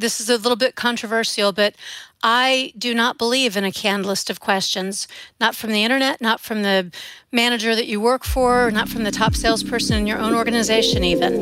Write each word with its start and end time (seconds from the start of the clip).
this 0.00 0.20
is 0.20 0.28
a 0.28 0.36
little 0.36 0.56
bit 0.56 0.74
controversial, 0.74 1.52
but 1.52 1.74
I 2.22 2.72
do 2.76 2.94
not 2.94 3.18
believe 3.18 3.56
in 3.56 3.64
a 3.64 3.72
canned 3.72 4.06
list 4.06 4.30
of 4.30 4.40
questions, 4.40 5.06
not 5.40 5.54
from 5.54 5.70
the 5.70 5.84
internet, 5.84 6.20
not 6.20 6.40
from 6.40 6.62
the 6.62 6.90
manager 7.30 7.74
that 7.76 7.86
you 7.86 8.00
work 8.00 8.24
for, 8.24 8.70
not 8.70 8.88
from 8.88 9.04
the 9.04 9.10
top 9.10 9.34
salesperson 9.34 9.98
in 9.98 10.06
your 10.06 10.18
own 10.18 10.34
organization, 10.34 11.04
even. 11.04 11.40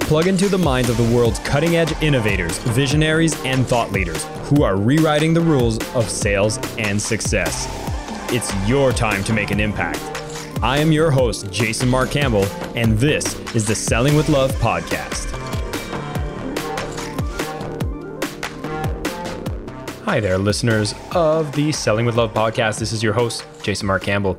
Plug 0.00 0.26
into 0.26 0.48
the 0.48 0.58
minds 0.58 0.90
of 0.90 0.96
the 0.96 1.16
world's 1.16 1.38
cutting 1.40 1.76
edge 1.76 1.92
innovators, 2.02 2.58
visionaries, 2.58 3.40
and 3.44 3.66
thought 3.66 3.90
leaders 3.90 4.24
who 4.42 4.62
are 4.62 4.76
rewriting 4.76 5.32
the 5.32 5.40
rules 5.40 5.78
of 5.94 6.10
sales 6.10 6.58
and 6.78 7.00
success. 7.00 7.66
It's 8.30 8.52
your 8.68 8.92
time 8.92 9.24
to 9.24 9.32
make 9.32 9.50
an 9.50 9.60
impact. 9.60 10.23
I 10.64 10.78
am 10.78 10.92
your 10.92 11.10
host, 11.10 11.50
Jason 11.52 11.90
Mark 11.90 12.10
Campbell, 12.10 12.46
and 12.74 12.96
this 12.96 13.38
is 13.54 13.66
the 13.66 13.74
Selling 13.74 14.16
with 14.16 14.30
Love 14.30 14.50
podcast. 14.52 15.30
Hi 20.06 20.20
there, 20.20 20.38
listeners 20.38 20.94
of 21.12 21.52
the 21.52 21.70
Selling 21.70 22.06
with 22.06 22.16
Love 22.16 22.32
podcast. 22.32 22.78
This 22.78 22.92
is 22.92 23.02
your 23.02 23.12
host, 23.12 23.44
Jason 23.62 23.86
Mark 23.86 24.04
Campbell. 24.04 24.38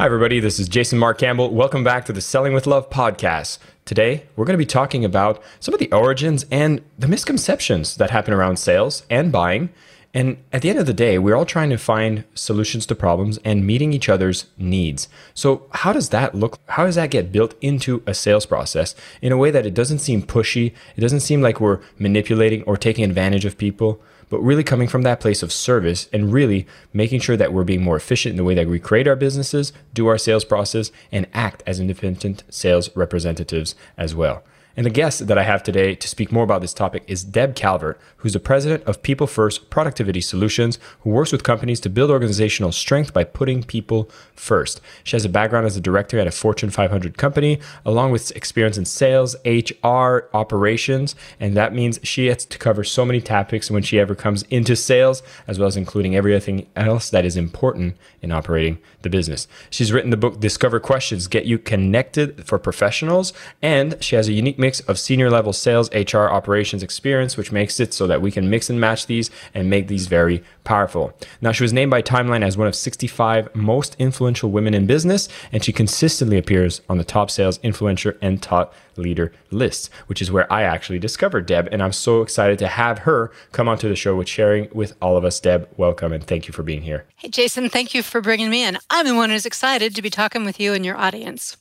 Hi, 0.00 0.06
everybody. 0.06 0.40
This 0.40 0.58
is 0.58 0.66
Jason 0.66 0.98
Mark 0.98 1.18
Campbell. 1.18 1.52
Welcome 1.52 1.84
back 1.84 2.06
to 2.06 2.12
the 2.14 2.22
Selling 2.22 2.54
with 2.54 2.66
Love 2.66 2.88
podcast. 2.88 3.58
Today, 3.84 4.24
we're 4.34 4.46
going 4.46 4.54
to 4.54 4.56
be 4.56 4.64
talking 4.64 5.04
about 5.04 5.42
some 5.60 5.74
of 5.74 5.78
the 5.78 5.92
origins 5.92 6.46
and 6.50 6.82
the 6.98 7.06
misconceptions 7.06 7.98
that 7.98 8.08
happen 8.08 8.32
around 8.32 8.56
sales 8.56 9.04
and 9.10 9.30
buying. 9.30 9.68
And 10.14 10.38
at 10.54 10.62
the 10.62 10.70
end 10.70 10.78
of 10.78 10.86
the 10.86 10.94
day, 10.94 11.18
we're 11.18 11.36
all 11.36 11.44
trying 11.44 11.68
to 11.68 11.76
find 11.76 12.24
solutions 12.32 12.86
to 12.86 12.94
problems 12.94 13.40
and 13.44 13.66
meeting 13.66 13.92
each 13.92 14.08
other's 14.08 14.46
needs. 14.56 15.06
So, 15.34 15.66
how 15.72 15.92
does 15.92 16.08
that 16.08 16.34
look? 16.34 16.58
How 16.64 16.86
does 16.86 16.94
that 16.94 17.10
get 17.10 17.30
built 17.30 17.54
into 17.60 18.02
a 18.06 18.14
sales 18.14 18.46
process 18.46 18.94
in 19.20 19.32
a 19.32 19.36
way 19.36 19.50
that 19.50 19.66
it 19.66 19.74
doesn't 19.74 19.98
seem 19.98 20.22
pushy? 20.22 20.72
It 20.96 21.02
doesn't 21.02 21.20
seem 21.20 21.42
like 21.42 21.60
we're 21.60 21.80
manipulating 21.98 22.62
or 22.62 22.78
taking 22.78 23.04
advantage 23.04 23.44
of 23.44 23.58
people 23.58 24.00
but 24.30 24.40
really 24.40 24.64
coming 24.64 24.88
from 24.88 25.02
that 25.02 25.20
place 25.20 25.42
of 25.42 25.52
service 25.52 26.08
and 26.12 26.32
really 26.32 26.66
making 26.94 27.20
sure 27.20 27.36
that 27.36 27.52
we're 27.52 27.64
being 27.64 27.82
more 27.82 27.96
efficient 27.96 28.30
in 28.30 28.36
the 28.38 28.44
way 28.44 28.54
that 28.54 28.68
we 28.68 28.78
create 28.78 29.06
our 29.06 29.16
businesses, 29.16 29.74
do 29.92 30.06
our 30.06 30.16
sales 30.16 30.44
process, 30.46 30.90
and 31.12 31.26
act 31.34 31.62
as 31.66 31.78
independent 31.78 32.42
sales 32.48 32.88
representatives 32.96 33.74
as 33.98 34.14
well. 34.14 34.42
And 34.76 34.86
the 34.86 34.90
guest 34.90 35.26
that 35.26 35.38
I 35.38 35.42
have 35.42 35.62
today 35.62 35.94
to 35.94 36.08
speak 36.08 36.30
more 36.30 36.44
about 36.44 36.60
this 36.60 36.72
topic 36.72 37.02
is 37.06 37.24
Deb 37.24 37.54
Calvert, 37.54 38.00
who's 38.18 38.34
the 38.34 38.40
president 38.40 38.84
of 38.84 39.02
People 39.02 39.26
First 39.26 39.68
Productivity 39.68 40.20
Solutions, 40.20 40.78
who 41.00 41.10
works 41.10 41.32
with 41.32 41.42
companies 41.42 41.80
to 41.80 41.90
build 41.90 42.10
organizational 42.10 42.72
strength 42.72 43.12
by 43.12 43.24
putting 43.24 43.62
people 43.62 44.08
first. 44.34 44.80
She 45.04 45.16
has 45.16 45.24
a 45.24 45.28
background 45.28 45.66
as 45.66 45.76
a 45.76 45.80
director 45.80 46.18
at 46.18 46.26
a 46.26 46.30
Fortune 46.30 46.70
500 46.70 47.18
company, 47.18 47.58
along 47.84 48.12
with 48.12 48.30
experience 48.36 48.78
in 48.78 48.84
sales, 48.84 49.36
HR, 49.44 50.28
operations, 50.32 51.14
and 51.38 51.56
that 51.56 51.74
means 51.74 51.98
she 52.02 52.26
has 52.26 52.44
to 52.44 52.58
cover 52.58 52.84
so 52.84 53.04
many 53.04 53.20
topics 53.20 53.70
when 53.70 53.82
she 53.82 53.98
ever 53.98 54.14
comes 54.14 54.42
into 54.44 54.76
sales, 54.76 55.22
as 55.46 55.58
well 55.58 55.68
as 55.68 55.76
including 55.76 56.14
everything 56.14 56.66
else 56.76 57.10
that 57.10 57.24
is 57.24 57.36
important 57.36 57.96
in 58.22 58.30
operating 58.30 58.78
the 59.02 59.10
business. 59.10 59.48
She's 59.70 59.92
written 59.92 60.10
the 60.10 60.16
book 60.16 60.40
Discover 60.40 60.80
Questions 60.80 61.26
Get 61.26 61.46
You 61.46 61.58
Connected 61.58 62.46
for 62.46 62.58
Professionals, 62.58 63.32
and 63.62 63.96
she 64.02 64.16
has 64.16 64.28
a 64.28 64.32
unique 64.32 64.58
of 64.78 64.96
senior 64.96 65.28
level 65.28 65.52
sales, 65.52 65.90
HR, 65.92 66.28
operations 66.28 66.84
experience, 66.84 67.36
which 67.36 67.50
makes 67.50 67.80
it 67.80 67.92
so 67.92 68.06
that 68.06 68.22
we 68.22 68.30
can 68.30 68.48
mix 68.48 68.70
and 68.70 68.80
match 68.80 69.06
these 69.06 69.28
and 69.52 69.68
make 69.68 69.88
these 69.88 70.06
very 70.06 70.44
powerful. 70.62 71.12
Now, 71.40 71.50
she 71.50 71.64
was 71.64 71.72
named 71.72 71.90
by 71.90 72.02
Timeline 72.02 72.44
as 72.44 72.56
one 72.56 72.68
of 72.68 72.76
65 72.76 73.52
most 73.56 73.96
influential 73.98 74.52
women 74.52 74.74
in 74.74 74.86
business, 74.86 75.28
and 75.50 75.64
she 75.64 75.72
consistently 75.72 76.38
appears 76.38 76.82
on 76.88 76.98
the 76.98 77.04
top 77.04 77.32
sales 77.32 77.58
influencer 77.58 78.16
and 78.22 78.40
top 78.40 78.72
leader 78.96 79.32
lists, 79.50 79.90
which 80.06 80.22
is 80.22 80.30
where 80.30 80.50
I 80.52 80.62
actually 80.62 80.98
discovered 80.98 81.46
Deb. 81.46 81.68
And 81.72 81.82
I'm 81.82 81.92
so 81.92 82.22
excited 82.22 82.58
to 82.60 82.68
have 82.68 83.00
her 83.00 83.32
come 83.50 83.68
onto 83.68 83.88
the 83.88 83.96
show 83.96 84.14
with 84.14 84.28
sharing 84.28 84.68
with 84.72 84.94
all 85.00 85.16
of 85.16 85.24
us. 85.24 85.40
Deb, 85.40 85.68
welcome 85.76 86.12
and 86.12 86.22
thank 86.22 86.46
you 86.46 86.52
for 86.52 86.62
being 86.62 86.82
here. 86.82 87.06
Hey, 87.16 87.28
Jason, 87.28 87.68
thank 87.68 87.94
you 87.94 88.02
for 88.02 88.20
bringing 88.20 88.50
me 88.50 88.62
in. 88.62 88.78
I'm 88.90 89.06
the 89.06 89.14
one 89.14 89.30
who's 89.30 89.46
excited 89.46 89.94
to 89.94 90.02
be 90.02 90.10
talking 90.10 90.44
with 90.44 90.60
you 90.60 90.74
and 90.74 90.84
your 90.84 90.96
audience. 90.96 91.56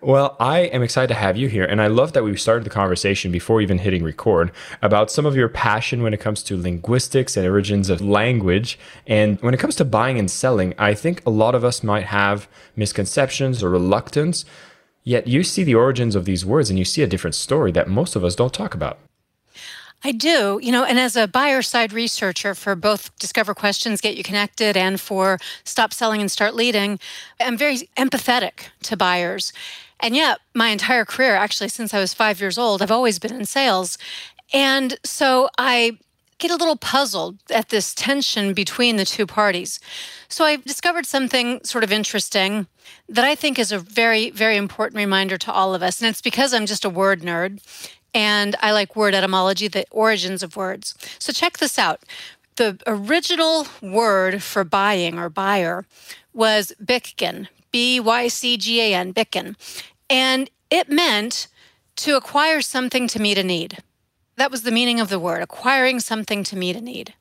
Well, 0.00 0.36
I 0.40 0.60
am 0.60 0.82
excited 0.82 1.08
to 1.08 1.14
have 1.14 1.36
you 1.36 1.48
here. 1.48 1.64
And 1.64 1.80
I 1.80 1.86
love 1.86 2.12
that 2.12 2.24
we 2.24 2.36
started 2.36 2.64
the 2.64 2.70
conversation 2.70 3.32
before 3.32 3.60
even 3.60 3.78
hitting 3.78 4.02
record 4.02 4.52
about 4.82 5.10
some 5.10 5.26
of 5.26 5.36
your 5.36 5.48
passion 5.48 6.02
when 6.02 6.14
it 6.14 6.20
comes 6.20 6.42
to 6.44 6.60
linguistics 6.60 7.36
and 7.36 7.46
origins 7.46 7.90
of 7.90 8.00
language. 8.00 8.78
And 9.06 9.40
when 9.40 9.54
it 9.54 9.60
comes 9.60 9.76
to 9.76 9.84
buying 9.84 10.18
and 10.18 10.30
selling, 10.30 10.74
I 10.78 10.94
think 10.94 11.22
a 11.26 11.30
lot 11.30 11.54
of 11.54 11.64
us 11.64 11.82
might 11.82 12.06
have 12.06 12.48
misconceptions 12.76 13.62
or 13.62 13.70
reluctance. 13.70 14.44
Yet 15.02 15.26
you 15.26 15.42
see 15.42 15.64
the 15.64 15.74
origins 15.74 16.16
of 16.16 16.24
these 16.24 16.46
words 16.46 16.70
and 16.70 16.78
you 16.78 16.84
see 16.84 17.02
a 17.02 17.06
different 17.06 17.34
story 17.34 17.70
that 17.72 17.88
most 17.88 18.16
of 18.16 18.24
us 18.24 18.34
don't 18.34 18.54
talk 18.54 18.74
about. 18.74 18.98
I 20.02 20.12
do, 20.12 20.60
you 20.62 20.70
know, 20.70 20.84
and 20.84 20.98
as 20.98 21.16
a 21.16 21.26
buyer 21.26 21.62
side 21.62 21.92
researcher 21.92 22.54
for 22.54 22.74
both 22.74 23.16
Discover 23.18 23.54
Questions, 23.54 24.00
Get 24.00 24.16
You 24.16 24.22
Connected, 24.22 24.76
and 24.76 25.00
for 25.00 25.38
Stop 25.64 25.94
Selling 25.94 26.20
and 26.20 26.30
Start 26.30 26.54
Leading, 26.54 26.98
I'm 27.40 27.56
very 27.56 27.88
empathetic 27.96 28.68
to 28.82 28.96
buyers. 28.96 29.52
And 30.00 30.14
yet, 30.14 30.40
my 30.54 30.68
entire 30.68 31.06
career, 31.06 31.34
actually, 31.34 31.68
since 31.70 31.94
I 31.94 32.00
was 32.00 32.12
five 32.12 32.40
years 32.40 32.58
old, 32.58 32.82
I've 32.82 32.90
always 32.90 33.18
been 33.18 33.34
in 33.34 33.46
sales. 33.46 33.96
And 34.52 34.98
so 35.04 35.48
I 35.56 35.98
get 36.38 36.50
a 36.50 36.56
little 36.56 36.76
puzzled 36.76 37.38
at 37.50 37.70
this 37.70 37.94
tension 37.94 38.52
between 38.52 38.96
the 38.96 39.04
two 39.06 39.26
parties. 39.26 39.80
So 40.28 40.44
I've 40.44 40.64
discovered 40.64 41.06
something 41.06 41.60
sort 41.64 41.84
of 41.84 41.92
interesting 41.92 42.66
that 43.08 43.24
I 43.24 43.34
think 43.34 43.58
is 43.58 43.72
a 43.72 43.78
very, 43.78 44.30
very 44.30 44.56
important 44.56 44.98
reminder 44.98 45.38
to 45.38 45.52
all 45.52 45.74
of 45.74 45.82
us. 45.82 46.00
And 46.00 46.08
it's 46.10 46.20
because 46.20 46.52
I'm 46.52 46.66
just 46.66 46.84
a 46.84 46.90
word 46.90 47.22
nerd 47.22 47.60
and 48.14 48.54
I 48.62 48.72
like 48.72 48.94
word 48.94 49.14
etymology, 49.14 49.68
the 49.68 49.84
origins 49.90 50.42
of 50.42 50.56
words. 50.56 50.94
So 51.18 51.32
check 51.32 51.58
this 51.58 51.78
out. 51.78 52.02
The 52.56 52.78
original 52.86 53.66
word 53.82 54.42
for 54.42 54.62
buying 54.62 55.18
or 55.18 55.28
buyer 55.28 55.84
was 56.32 56.72
Bycgan, 56.82 57.48
B 57.72 57.98
Y 57.98 58.28
C 58.28 58.56
G 58.56 58.80
A 58.80 58.94
N, 58.94 59.12
Bycgan. 59.12 59.56
And 60.08 60.48
it 60.70 60.88
meant 60.88 61.48
to 61.96 62.16
acquire 62.16 62.60
something 62.60 63.08
to 63.08 63.20
meet 63.20 63.38
a 63.38 63.42
need. 63.42 63.78
That 64.36 64.50
was 64.50 64.62
the 64.62 64.72
meaning 64.72 65.00
of 65.00 65.08
the 65.08 65.18
word, 65.18 65.42
acquiring 65.42 66.00
something 66.00 66.44
to 66.44 66.56
meet 66.56 66.76
a 66.76 66.80
need. 66.80 67.14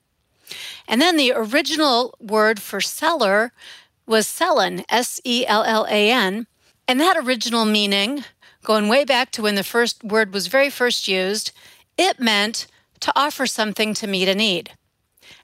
And 0.87 1.01
then 1.01 1.17
the 1.17 1.31
original 1.31 2.15
word 2.19 2.59
for 2.59 2.81
seller 2.81 3.51
was 4.05 4.27
sellan, 4.27 4.83
S 4.89 5.19
E 5.23 5.45
L 5.47 5.63
L 5.63 5.87
A 5.89 6.11
N. 6.11 6.47
And 6.87 6.99
that 6.99 7.17
original 7.17 7.65
meaning 7.65 8.25
going 8.63 8.87
way 8.87 9.05
back 9.05 9.31
to 9.31 9.41
when 9.41 9.55
the 9.55 9.63
first 9.63 10.03
word 10.03 10.33
was 10.33 10.47
very 10.47 10.69
first 10.69 11.07
used, 11.07 11.51
it 11.97 12.19
meant 12.19 12.67
to 13.01 13.13
offer 13.15 13.45
something 13.45 13.93
to 13.95 14.07
meet 14.07 14.29
a 14.29 14.35
need. 14.35 14.71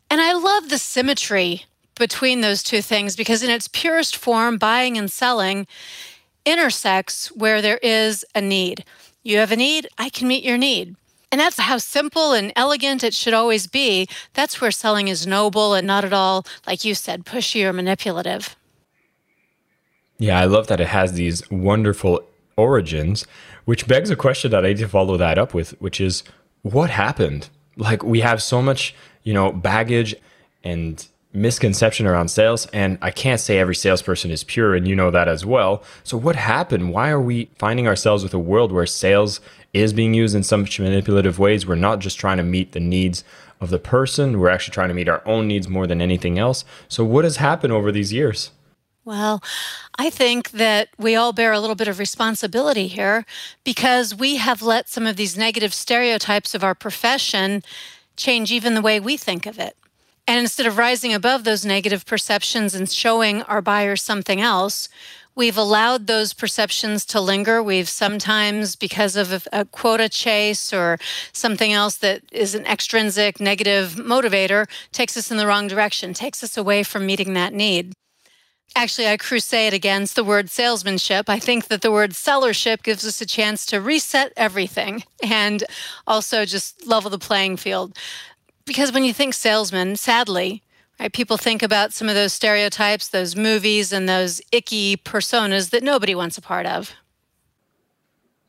And 0.09 0.21
I 0.21 0.33
love 0.33 0.69
the 0.69 0.77
symmetry 0.77 1.65
between 1.95 2.41
those 2.41 2.63
two 2.63 2.81
things 2.81 3.15
because, 3.15 3.43
in 3.43 3.49
its 3.49 3.67
purest 3.67 4.15
form, 4.15 4.57
buying 4.57 4.97
and 4.97 5.11
selling, 5.11 5.67
intersects 6.45 7.27
where 7.33 7.61
there 7.61 7.79
is 7.83 8.25
a 8.33 8.41
need. 8.41 8.85
You 9.21 9.37
have 9.37 9.51
a 9.51 9.57
need, 9.57 9.87
I 9.97 10.09
can 10.09 10.27
meet 10.27 10.43
your 10.43 10.57
need. 10.57 10.95
And 11.31 11.39
that's 11.39 11.59
how 11.59 11.77
simple 11.77 12.33
and 12.33 12.51
elegant 12.55 13.03
it 13.03 13.13
should 13.13 13.35
always 13.35 13.67
be. 13.67 14.07
That's 14.33 14.59
where 14.59 14.71
selling 14.71 15.09
is 15.09 15.27
noble 15.27 15.75
and 15.75 15.85
not 15.85 16.03
at 16.03 16.13
all, 16.13 16.45
like 16.65 16.83
you 16.83 16.95
said, 16.95 17.25
pushy 17.25 17.63
or 17.63 17.73
manipulative. 17.73 18.55
Yeah, 20.17 20.39
I 20.39 20.45
love 20.45 20.67
that 20.67 20.81
it 20.81 20.87
has 20.87 21.13
these 21.13 21.49
wonderful 21.51 22.23
origins, 22.59 23.25
which 23.65 23.87
begs 23.87 24.09
a 24.09 24.15
question 24.15 24.51
that 24.51 24.65
I 24.65 24.69
need 24.69 24.77
to 24.79 24.87
follow 24.87 25.17
that 25.17 25.37
up 25.37 25.53
with, 25.53 25.71
which 25.81 26.01
is 26.01 26.23
what 26.61 26.89
happened? 26.89 27.49
Like 27.77 28.03
we 28.03 28.19
have 28.19 28.43
so 28.43 28.61
much, 28.61 28.93
you 29.23 29.33
know, 29.33 29.51
baggage 29.51 30.15
and 30.63 31.05
misconception 31.31 32.07
around 32.07 32.29
sales 32.29 32.65
and 32.73 32.97
I 33.01 33.11
can't 33.11 33.39
say 33.39 33.59
every 33.59 33.75
salesperson 33.75 34.31
is 34.31 34.43
pure 34.43 34.73
and 34.73 34.87
you 34.87 34.95
know 34.95 35.11
that 35.11 35.27
as 35.27 35.45
well. 35.45 35.83
So 36.03 36.17
what 36.17 36.35
happened? 36.35 36.91
Why 36.91 37.09
are 37.09 37.21
we 37.21 37.49
finding 37.57 37.87
ourselves 37.87 38.23
with 38.23 38.33
a 38.33 38.39
world 38.39 38.71
where 38.71 38.87
sales 38.87 39.39
is 39.71 39.93
being 39.93 40.15
used 40.15 40.35
in 40.35 40.43
some 40.43 40.65
manipulative 40.79 41.37
ways? 41.37 41.67
We're 41.67 41.75
not 41.75 41.99
just 41.99 42.17
trying 42.19 42.37
to 42.37 42.43
meet 42.43 42.71
the 42.71 42.79
needs 42.79 43.23
of 43.61 43.69
the 43.69 43.79
person, 43.79 44.39
we're 44.39 44.49
actually 44.49 44.73
trying 44.73 44.87
to 44.87 44.93
meet 44.93 45.09
our 45.09 45.21
own 45.25 45.47
needs 45.47 45.67
more 45.67 45.85
than 45.85 46.01
anything 46.01 46.39
else. 46.39 46.63
So 46.87 47.03
what 47.03 47.25
has 47.25 47.37
happened 47.37 47.73
over 47.73 47.91
these 47.91 48.13
years? 48.13 48.51
Well, 49.09 49.41
I 49.97 50.11
think 50.11 50.51
that 50.51 50.89
we 50.99 51.15
all 51.15 51.33
bear 51.33 51.51
a 51.51 51.59
little 51.59 51.75
bit 51.75 51.87
of 51.87 51.97
responsibility 51.97 52.85
here 52.85 53.25
because 53.63 54.13
we 54.13 54.35
have 54.35 54.61
let 54.61 54.87
some 54.87 55.07
of 55.07 55.15
these 55.15 55.35
negative 55.35 55.73
stereotypes 55.73 56.53
of 56.53 56.63
our 56.63 56.75
profession 56.75 57.63
change 58.15 58.51
even 58.51 58.75
the 58.75 58.83
way 58.83 58.99
we 58.99 59.17
think 59.17 59.47
of 59.47 59.57
it. 59.57 59.75
And 60.27 60.37
instead 60.37 60.67
of 60.67 60.77
rising 60.77 61.11
above 61.11 61.43
those 61.43 61.65
negative 61.65 62.05
perceptions 62.05 62.75
and 62.75 62.87
showing 62.87 63.41
our 63.41 63.63
buyers 63.63 64.03
something 64.03 64.41
else, 64.41 64.89
we've 65.33 65.57
allowed 65.57 66.05
those 66.05 66.33
perceptions 66.33 67.03
to 67.05 67.19
linger. 67.19 67.63
We've 67.63 67.89
sometimes, 67.89 68.75
because 68.75 69.15
of 69.15 69.47
a, 69.51 69.65
quota 69.65 70.07
chase 70.07 70.71
or 70.71 70.99
something 71.33 71.73
else 71.73 71.97
that 71.97 72.21
is 72.31 72.53
an 72.53 72.67
extrinsic 72.67 73.39
negative 73.39 73.95
motivator, 73.95 74.69
takes 74.91 75.17
us 75.17 75.31
in 75.31 75.37
the 75.37 75.47
wrong 75.47 75.67
direction, 75.67 76.13
takes 76.13 76.43
us 76.43 76.55
away 76.57 76.83
from 76.83 77.07
meeting 77.07 77.33
that 77.33 77.53
need. 77.55 77.93
Actually, 78.75 79.07
I 79.07 79.17
crusade 79.17 79.73
against 79.73 80.15
the 80.15 80.23
word 80.23 80.49
salesmanship. 80.49 81.27
I 81.27 81.39
think 81.39 81.67
that 81.67 81.81
the 81.81 81.91
word 81.91 82.11
sellership 82.11 82.83
gives 82.83 83.05
us 83.05 83.19
a 83.19 83.25
chance 83.25 83.65
to 83.67 83.81
reset 83.81 84.31
everything 84.37 85.03
and 85.23 85.63
also 86.07 86.45
just 86.45 86.85
level 86.85 87.09
the 87.09 87.17
playing 87.17 87.57
field 87.57 87.97
because 88.69 88.91
when 88.91 89.03
you 89.03 89.15
think 89.15 89.33
salesman, 89.33 89.95
sadly, 89.95 90.61
right, 90.99 91.11
people 91.11 91.37
think 91.37 91.63
about 91.63 91.91
some 91.91 92.07
of 92.07 92.13
those 92.13 92.33
stereotypes, 92.33 93.07
those 93.07 93.35
movies, 93.35 93.91
and 93.91 94.07
those 94.07 94.43
icky 94.51 94.95
personas 94.95 95.71
that 95.71 95.81
nobody 95.81 96.13
wants 96.13 96.37
a 96.37 96.41
part 96.41 96.67
of. 96.67 96.93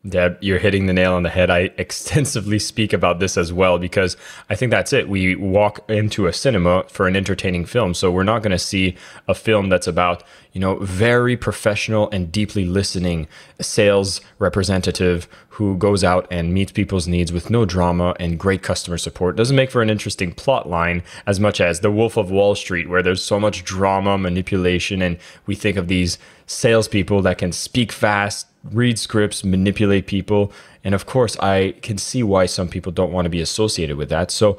Deb, 0.08 0.38
you're 0.41 0.58
hitting 0.58 0.87
the 0.87 0.94
nail 0.94 1.12
on 1.12 1.25
the 1.25 1.29
head. 1.29 1.50
I 1.50 1.58
extensively 1.76 2.58
speak 2.58 2.93
about 2.93 3.20
this 3.20 3.37
as 3.37 3.52
well 3.52 3.79
because 3.79 4.17
I 4.49 4.55
think 4.55 4.70
that's 4.70 4.93
it. 4.93 5.08
We 5.08 5.37
walk 5.37 5.88
into 5.91 6.26
a 6.26 6.32
cinema 6.32 6.85
for 6.88 7.06
an 7.06 7.17
entertaining 7.17 7.67
film. 7.67 7.93
So 7.94 8.11
we're 8.11 8.23
not 8.23 8.43
going 8.43 8.52
to 8.52 8.58
see 8.58 8.97
a 9.29 9.35
film 9.35 9.69
that's 9.69 9.87
about, 9.87 10.23
you 10.52 10.61
know, 10.61 10.76
very 10.76 11.37
professional 11.37 12.11
and 12.11 12.32
deeply 12.32 12.64
listening 12.64 13.29
sales 13.61 14.20
representative 14.38 15.29
who 15.50 15.76
goes 15.76 16.02
out 16.02 16.26
and 16.31 16.55
meets 16.55 16.73
people's 16.73 17.06
needs 17.06 17.32
with 17.32 17.50
no 17.50 17.64
drama 17.64 18.17
and 18.19 18.38
great 18.38 18.62
customer 18.62 18.99
support. 18.99 19.37
Doesn't 19.37 19.56
make 19.56 19.70
for 19.70 19.82
an 19.82 19.91
interesting 19.91 20.32
plot 20.32 20.69
line 20.69 21.02
as 21.26 21.38
much 21.38 21.61
as 21.61 21.81
The 21.81 21.91
Wolf 21.91 22.17
of 22.17 22.31
Wall 22.31 22.55
Street, 22.55 22.88
where 22.88 23.02
there's 23.02 23.23
so 23.23 23.38
much 23.38 23.64
drama, 23.64 24.17
manipulation, 24.19 25.02
and 25.02 25.19
we 25.47 25.55
think 25.55 25.76
of 25.76 25.88
these 25.88 26.19
salespeople 26.47 27.23
that 27.23 27.38
can 27.38 27.52
speak 27.52 27.93
fast, 27.93 28.47
read 28.64 28.99
scripts, 28.99 29.44
manipulate 29.44 30.06
people. 30.06 30.52
And 30.82 30.94
of 30.94 31.06
course, 31.06 31.37
I 31.38 31.75
can 31.82 31.99
see 31.99 32.23
why 32.23 32.47
some 32.47 32.69
people 32.69 32.91
don't 32.91 33.12
want 33.12 33.26
to 33.26 33.31
be 33.31 33.41
associated 33.41 33.97
with 33.97 34.08
that. 34.08 34.31
So, 34.31 34.58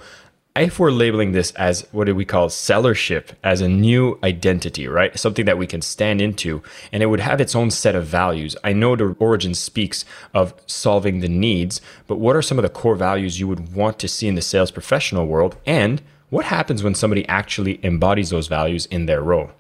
if 0.56 0.80
we're 0.80 0.92
labeling 0.92 1.31
this 1.31 1.51
as 1.51 1.88
what 1.92 2.06
do 2.06 2.15
we 2.15 2.25
call 2.25 2.50
sellership 2.50 3.30
as 3.44 3.62
a 3.62 3.69
new 3.69 4.19
identity, 4.24 4.88
right? 4.88 5.18
Something 5.18 5.45
that 5.45 5.57
we 5.57 5.65
can 5.65 5.81
stand 5.81 6.21
into 6.21 6.62
and 6.92 7.01
it 7.01 7.06
would 7.06 7.21
have 7.21 7.39
its 7.39 7.56
own 7.56 7.71
set 7.71 7.95
of 7.95 8.06
values. 8.06 8.56
I 8.63 8.74
know 8.74 8.95
the 8.95 9.15
origin 9.19 9.53
speaks 9.53 10.03
of 10.33 10.53
solving 10.65 11.19
the 11.19 11.30
needs, 11.30 11.80
but 12.07 12.19
what 12.19 12.36
are 12.36 12.42
some 12.42 12.59
of 12.59 12.63
the 12.63 12.69
core 12.69 12.95
values 12.95 13.39
you 13.39 13.48
would 13.48 13.74
want 13.74 13.98
to 14.00 14.07
see 14.07 14.27
in 14.27 14.36
the 14.36 14.42
sales 14.42 14.71
professional 14.71 15.25
world? 15.25 15.56
And 15.65 16.01
what 16.30 16.45
happens 16.45 16.83
when 16.83 16.95
somebody 16.95 17.27
actually 17.27 17.83
embodies 17.83 18.30
those 18.30 18.48
values 18.48 18.86
in 18.88 19.06
their 19.06 19.21
role? 19.21 19.51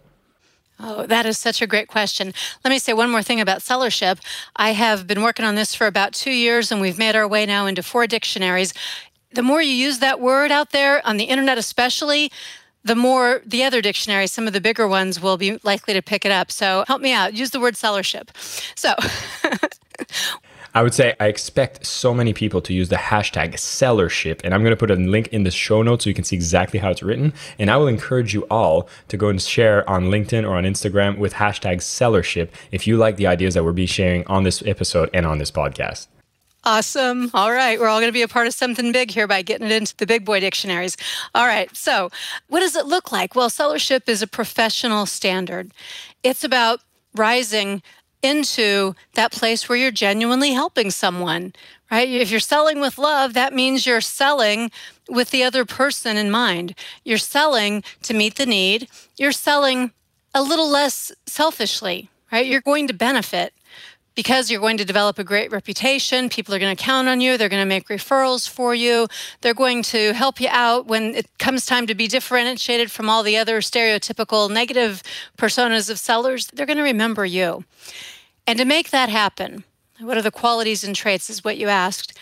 Oh, 0.83 1.05
that 1.05 1.27
is 1.27 1.37
such 1.37 1.61
a 1.61 1.67
great 1.67 1.87
question. 1.87 2.33
Let 2.63 2.71
me 2.71 2.79
say 2.79 2.93
one 2.93 3.11
more 3.11 3.21
thing 3.21 3.39
about 3.39 3.59
sellership. 3.59 4.19
I 4.55 4.71
have 4.71 5.05
been 5.05 5.21
working 5.21 5.45
on 5.45 5.53
this 5.53 5.75
for 5.75 5.85
about 5.85 6.13
two 6.13 6.31
years, 6.31 6.71
and 6.71 6.81
we've 6.81 6.97
made 6.97 7.15
our 7.15 7.27
way 7.27 7.45
now 7.45 7.67
into 7.67 7.83
four 7.83 8.07
dictionaries. 8.07 8.73
The 9.33 9.43
more 9.43 9.61
you 9.61 9.73
use 9.73 9.99
that 9.99 10.19
word 10.19 10.51
out 10.51 10.71
there, 10.71 11.05
on 11.05 11.17
the 11.17 11.25
internet 11.25 11.57
especially, 11.57 12.31
the 12.83 12.95
more 12.95 13.41
the 13.45 13.63
other 13.63 13.81
dictionaries, 13.81 14.31
some 14.31 14.47
of 14.47 14.53
the 14.53 14.61
bigger 14.61 14.87
ones, 14.87 15.21
will 15.21 15.37
be 15.37 15.59
likely 15.63 15.93
to 15.93 16.01
pick 16.01 16.25
it 16.25 16.31
up. 16.31 16.51
So 16.51 16.83
help 16.87 17.01
me 17.01 17.13
out. 17.13 17.33
Use 17.33 17.51
the 17.51 17.59
word 17.59 17.75
sellership. 17.75 18.29
So. 18.75 18.93
I 20.73 20.83
would 20.83 20.93
say 20.93 21.15
I 21.19 21.27
expect 21.27 21.85
so 21.85 22.13
many 22.13 22.33
people 22.33 22.61
to 22.61 22.73
use 22.73 22.87
the 22.87 22.95
hashtag 22.95 23.55
sellership, 23.55 24.39
and 24.45 24.53
I'm 24.53 24.61
going 24.61 24.71
to 24.71 24.77
put 24.77 24.89
a 24.89 24.95
link 24.95 25.27
in 25.27 25.43
the 25.43 25.51
show 25.51 25.81
notes 25.81 26.05
so 26.05 26.09
you 26.09 26.13
can 26.13 26.23
see 26.23 26.37
exactly 26.37 26.79
how 26.79 26.89
it's 26.89 27.03
written. 27.03 27.33
And 27.59 27.69
I 27.69 27.75
will 27.75 27.87
encourage 27.89 28.33
you 28.33 28.43
all 28.43 28.87
to 29.09 29.17
go 29.17 29.27
and 29.27 29.41
share 29.41 29.87
on 29.89 30.05
LinkedIn 30.05 30.47
or 30.47 30.55
on 30.55 30.63
Instagram 30.63 31.17
with 31.17 31.33
hashtag 31.33 31.77
sellership 31.77 32.49
if 32.71 32.87
you 32.87 32.95
like 32.95 33.17
the 33.17 33.27
ideas 33.27 33.55
that 33.55 33.65
we'll 33.65 33.73
be 33.73 33.85
sharing 33.85 34.25
on 34.27 34.43
this 34.43 34.63
episode 34.65 35.09
and 35.13 35.25
on 35.25 35.39
this 35.39 35.51
podcast. 35.51 36.07
Awesome. 36.63 37.31
All 37.33 37.51
right. 37.51 37.79
We're 37.79 37.87
all 37.87 37.99
going 37.99 38.09
to 38.09 38.13
be 38.13 38.21
a 38.21 38.27
part 38.27 38.45
of 38.45 38.53
something 38.53 38.91
big 38.91 39.09
here 39.09 39.27
by 39.27 39.41
getting 39.41 39.65
it 39.65 39.73
into 39.73 39.95
the 39.97 40.05
big 40.05 40.23
boy 40.23 40.39
dictionaries. 40.39 40.95
All 41.33 41.47
right. 41.47 41.75
So, 41.75 42.11
what 42.49 42.59
does 42.59 42.75
it 42.75 42.85
look 42.85 43.11
like? 43.11 43.35
Well, 43.35 43.49
sellership 43.49 44.07
is 44.07 44.21
a 44.21 44.27
professional 44.27 45.07
standard. 45.07 45.71
It's 46.21 46.43
about 46.43 46.81
rising 47.15 47.81
into 48.21 48.93
that 49.15 49.31
place 49.31 49.67
where 49.67 49.77
you're 49.77 49.89
genuinely 49.89 50.51
helping 50.51 50.91
someone, 50.91 51.53
right? 51.89 52.07
If 52.07 52.29
you're 52.29 52.39
selling 52.39 52.79
with 52.79 52.99
love, 52.99 53.33
that 53.33 53.53
means 53.53 53.87
you're 53.87 53.99
selling 53.99 54.69
with 55.09 55.31
the 55.31 55.43
other 55.43 55.65
person 55.65 56.15
in 56.15 56.29
mind. 56.29 56.75
You're 57.03 57.17
selling 57.17 57.83
to 58.03 58.13
meet 58.13 58.35
the 58.35 58.45
need. 58.45 58.87
You're 59.17 59.31
selling 59.31 59.91
a 60.35 60.43
little 60.43 60.69
less 60.69 61.11
selfishly, 61.25 62.11
right? 62.31 62.45
You're 62.45 62.61
going 62.61 62.87
to 62.87 62.93
benefit 62.93 63.53
because 64.15 64.51
you're 64.51 64.59
going 64.59 64.77
to 64.77 64.85
develop 64.85 65.17
a 65.19 65.23
great 65.23 65.51
reputation. 65.51 66.29
People 66.29 66.53
are 66.53 66.59
going 66.59 66.75
to 66.75 66.83
count 66.83 67.07
on 67.07 67.21
you. 67.21 67.37
They're 67.37 67.49
going 67.49 67.61
to 67.61 67.69
make 67.69 67.87
referrals 67.87 68.47
for 68.47 68.75
you. 68.75 69.07
They're 69.41 69.53
going 69.53 69.83
to 69.83 70.13
help 70.13 70.41
you 70.41 70.49
out 70.49 70.87
when 70.87 71.15
it 71.15 71.37
comes 71.37 71.65
time 71.65 71.87
to 71.87 71.95
be 71.95 72.07
differentiated 72.07 72.91
from 72.91 73.09
all 73.09 73.23
the 73.23 73.37
other 73.37 73.61
stereotypical 73.61 74.51
negative 74.51 75.01
personas 75.37 75.89
of 75.89 75.97
sellers. 75.97 76.47
They're 76.47 76.65
going 76.65 76.77
to 76.77 76.83
remember 76.83 77.25
you. 77.25 77.63
And 78.45 78.59
to 78.59 78.65
make 78.65 78.89
that 78.89 79.09
happen, 79.09 79.63
what 79.99 80.17
are 80.17 80.21
the 80.21 80.31
qualities 80.31 80.83
and 80.83 80.95
traits, 80.95 81.29
is 81.29 81.43
what 81.43 81.57
you 81.57 81.67
asked. 81.67 82.17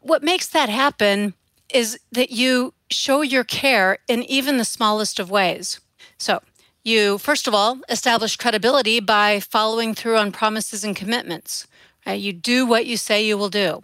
What 0.00 0.22
makes 0.22 0.46
that 0.48 0.68
happen 0.68 1.34
is 1.72 1.98
that 2.12 2.30
you 2.30 2.74
show 2.90 3.22
your 3.22 3.44
care 3.44 3.98
in 4.08 4.22
even 4.24 4.58
the 4.58 4.64
smallest 4.64 5.18
of 5.18 5.30
ways. 5.30 5.80
So, 6.18 6.40
you, 6.84 7.18
first 7.18 7.48
of 7.48 7.54
all, 7.54 7.78
establish 7.88 8.36
credibility 8.36 9.00
by 9.00 9.40
following 9.40 9.94
through 9.94 10.18
on 10.18 10.30
promises 10.30 10.84
and 10.84 10.94
commitments. 10.94 11.66
Right? 12.06 12.20
You 12.20 12.32
do 12.32 12.66
what 12.66 12.86
you 12.86 12.96
say 12.96 13.24
you 13.24 13.38
will 13.38 13.48
do. 13.48 13.82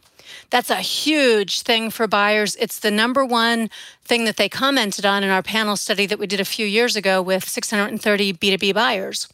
That's 0.51 0.71
a 0.71 0.77
huge 0.77 1.63
thing 1.63 1.91
for 1.91 2.07
buyers. 2.07 2.57
It's 2.57 2.79
the 2.79 2.91
number 2.91 3.25
one 3.25 3.71
thing 4.05 4.25
that 4.27 4.37
they 4.37 4.49
commented 4.49 5.07
on 5.07 5.25
in 5.25 5.31
our 5.31 5.43
panel 5.43 5.77
study 5.77 6.07
that 6.07 6.19
we 6.19 6.27
did 6.27 6.41
a 6.41 6.45
few 6.45 6.67
years 6.67 6.95
ago 6.95 7.21
with 7.23 7.49
630 7.49 8.35
B2B 8.35 8.75
buyers. 8.75 9.29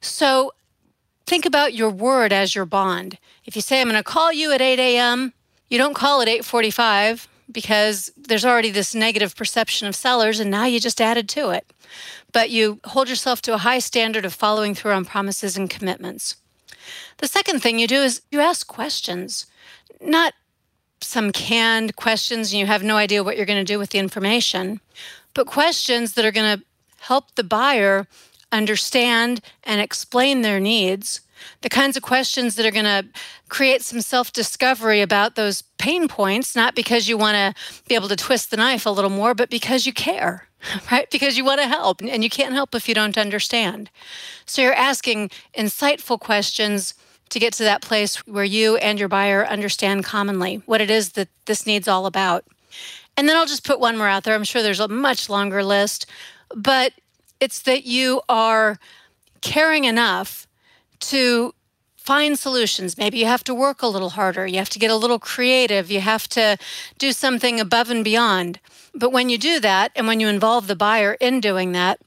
So 0.00 0.52
think 1.26 1.46
about 1.46 1.74
your 1.74 1.90
word 1.90 2.32
as 2.32 2.54
your 2.54 2.64
bond. 2.64 3.18
If 3.44 3.54
you 3.54 3.62
say, 3.62 3.80
I'm 3.80 3.88
going 3.88 3.96
to 3.96 4.02
call 4.02 4.32
you 4.32 4.52
at 4.52 4.60
8 4.60 4.78
a.m., 4.78 5.32
you 5.68 5.78
don't 5.78 5.94
call 5.94 6.20
at 6.20 6.28
845 6.28 7.28
because 7.50 8.10
there's 8.16 8.44
already 8.44 8.70
this 8.70 8.94
negative 8.94 9.36
perception 9.36 9.86
of 9.86 9.94
sellers 9.94 10.40
and 10.40 10.50
now 10.50 10.64
you 10.64 10.80
just 10.80 11.00
added 11.00 11.28
to 11.30 11.50
it. 11.50 11.66
But 12.32 12.50
you 12.50 12.80
hold 12.84 13.08
yourself 13.08 13.42
to 13.42 13.54
a 13.54 13.58
high 13.58 13.78
standard 13.78 14.24
of 14.24 14.34
following 14.34 14.74
through 14.74 14.92
on 14.92 15.04
promises 15.04 15.56
and 15.56 15.70
commitments. 15.70 16.36
The 17.18 17.28
second 17.28 17.60
thing 17.60 17.78
you 17.78 17.86
do 17.86 18.02
is 18.02 18.22
you 18.30 18.40
ask 18.40 18.66
questions, 18.66 19.46
not 20.00 20.34
some 21.00 21.32
canned 21.32 21.96
questions 21.96 22.52
and 22.52 22.60
you 22.60 22.66
have 22.66 22.82
no 22.82 22.96
idea 22.96 23.22
what 23.22 23.36
you're 23.36 23.46
going 23.46 23.64
to 23.64 23.72
do 23.72 23.78
with 23.78 23.90
the 23.90 23.98
information, 23.98 24.80
but 25.34 25.46
questions 25.46 26.14
that 26.14 26.24
are 26.24 26.32
going 26.32 26.58
to 26.58 26.64
help 27.00 27.34
the 27.34 27.44
buyer 27.44 28.06
understand 28.50 29.40
and 29.62 29.80
explain 29.80 30.42
their 30.42 30.60
needs 30.60 31.20
the 31.62 31.68
kinds 31.68 31.96
of 31.96 32.02
questions 32.02 32.56
that 32.56 32.66
are 32.66 32.70
going 32.70 32.84
to 32.84 33.06
create 33.48 33.82
some 33.82 34.00
self 34.00 34.32
discovery 34.32 35.00
about 35.00 35.34
those 35.34 35.62
pain 35.78 36.08
points, 36.08 36.56
not 36.56 36.74
because 36.74 37.08
you 37.08 37.16
want 37.16 37.36
to 37.36 37.82
be 37.88 37.94
able 37.94 38.08
to 38.08 38.16
twist 38.16 38.50
the 38.50 38.56
knife 38.56 38.86
a 38.86 38.90
little 38.90 39.10
more, 39.10 39.34
but 39.34 39.50
because 39.50 39.86
you 39.86 39.92
care, 39.92 40.48
right? 40.90 41.10
Because 41.10 41.36
you 41.36 41.44
want 41.44 41.60
to 41.60 41.68
help, 41.68 42.00
and 42.00 42.22
you 42.22 42.30
can't 42.30 42.54
help 42.54 42.74
if 42.74 42.88
you 42.88 42.94
don't 42.94 43.18
understand. 43.18 43.90
So 44.46 44.62
you're 44.62 44.74
asking 44.74 45.30
insightful 45.56 46.18
questions 46.18 46.94
to 47.30 47.38
get 47.38 47.52
to 47.54 47.64
that 47.64 47.82
place 47.82 48.26
where 48.26 48.44
you 48.44 48.76
and 48.76 48.98
your 48.98 49.08
buyer 49.08 49.46
understand 49.46 50.04
commonly 50.04 50.62
what 50.66 50.80
it 50.80 50.90
is 50.90 51.12
that 51.12 51.28
this 51.46 51.66
needs 51.66 51.88
all 51.88 52.06
about. 52.06 52.44
And 53.16 53.28
then 53.28 53.36
I'll 53.36 53.46
just 53.46 53.64
put 53.64 53.80
one 53.80 53.96
more 53.96 54.08
out 54.08 54.24
there. 54.24 54.34
I'm 54.34 54.44
sure 54.44 54.62
there's 54.62 54.80
a 54.80 54.88
much 54.88 55.28
longer 55.28 55.62
list, 55.62 56.06
but 56.54 56.92
it's 57.40 57.62
that 57.62 57.84
you 57.84 58.22
are 58.28 58.78
caring 59.40 59.84
enough 59.84 60.46
to 61.10 61.54
find 61.96 62.38
solutions. 62.38 62.98
Maybe 62.98 63.18
you 63.18 63.24
have 63.26 63.44
to 63.44 63.54
work 63.54 63.80
a 63.80 63.86
little 63.86 64.10
harder, 64.10 64.46
you 64.46 64.58
have 64.58 64.68
to 64.70 64.78
get 64.78 64.90
a 64.90 64.96
little 64.96 65.18
creative, 65.18 65.90
you 65.90 66.00
have 66.00 66.28
to 66.28 66.58
do 66.98 67.12
something 67.12 67.58
above 67.58 67.88
and 67.88 68.04
beyond. 68.04 68.60
But 68.94 69.10
when 69.10 69.30
you 69.30 69.38
do 69.38 69.58
that, 69.60 69.90
and 69.96 70.06
when 70.06 70.20
you 70.20 70.28
involve 70.28 70.66
the 70.66 70.76
buyer 70.76 71.14
in 71.14 71.40
doing 71.40 71.72
that, 71.72 72.00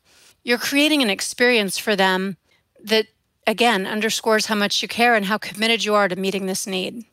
you're 0.44 0.60
creating 0.60 1.02
an 1.02 1.10
experience 1.10 1.80
for 1.80 1.96
them 1.96 2.38
that, 2.84 3.08
again, 3.48 3.88
underscores 3.88 4.46
how 4.46 4.56
much 4.56 4.82
you 4.82 4.88
care 4.88 5.16
and 5.16 5.26
how 5.26 5.38
committed 5.40 5.84
you 5.84 5.96
are 5.96 6.08
to 6.08 6.16
meeting 6.16 6.46
this 6.46 6.68
need. 6.68 7.04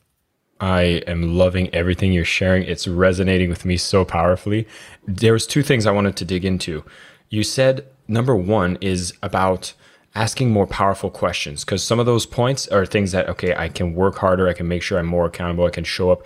I 0.59 1.03
am 1.07 1.35
loving 1.35 1.73
everything 1.73 2.13
you're 2.13 2.23
sharing. 2.23 2.63
It's 2.63 2.87
resonating 2.87 3.49
with 3.49 3.65
me 3.65 3.77
so 3.77 4.05
powerfully. 4.05 4.67
There 5.05 5.33
was 5.33 5.45
two 5.45 5.63
things 5.63 5.85
I 5.85 5.91
wanted 5.91 6.15
to 6.17 6.25
dig 6.25 6.45
into. 6.45 6.85
You 7.29 7.43
said 7.43 7.87
number 8.07 8.35
1 8.35 8.77
is 8.79 9.13
about 9.21 9.73
asking 10.15 10.49
more 10.49 10.65
powerful 10.65 11.09
questions 11.09 11.63
because 11.63 11.83
some 11.83 11.99
of 11.99 12.05
those 12.05 12.25
points 12.25 12.67
are 12.69 12.85
things 12.85 13.11
that 13.11 13.27
okay 13.29 13.53
i 13.55 13.67
can 13.69 13.93
work 13.93 14.17
harder 14.17 14.47
i 14.47 14.53
can 14.53 14.67
make 14.67 14.81
sure 14.81 14.97
i'm 14.97 15.05
more 15.05 15.25
accountable 15.25 15.65
i 15.65 15.69
can 15.69 15.83
show 15.83 16.09
up. 16.11 16.25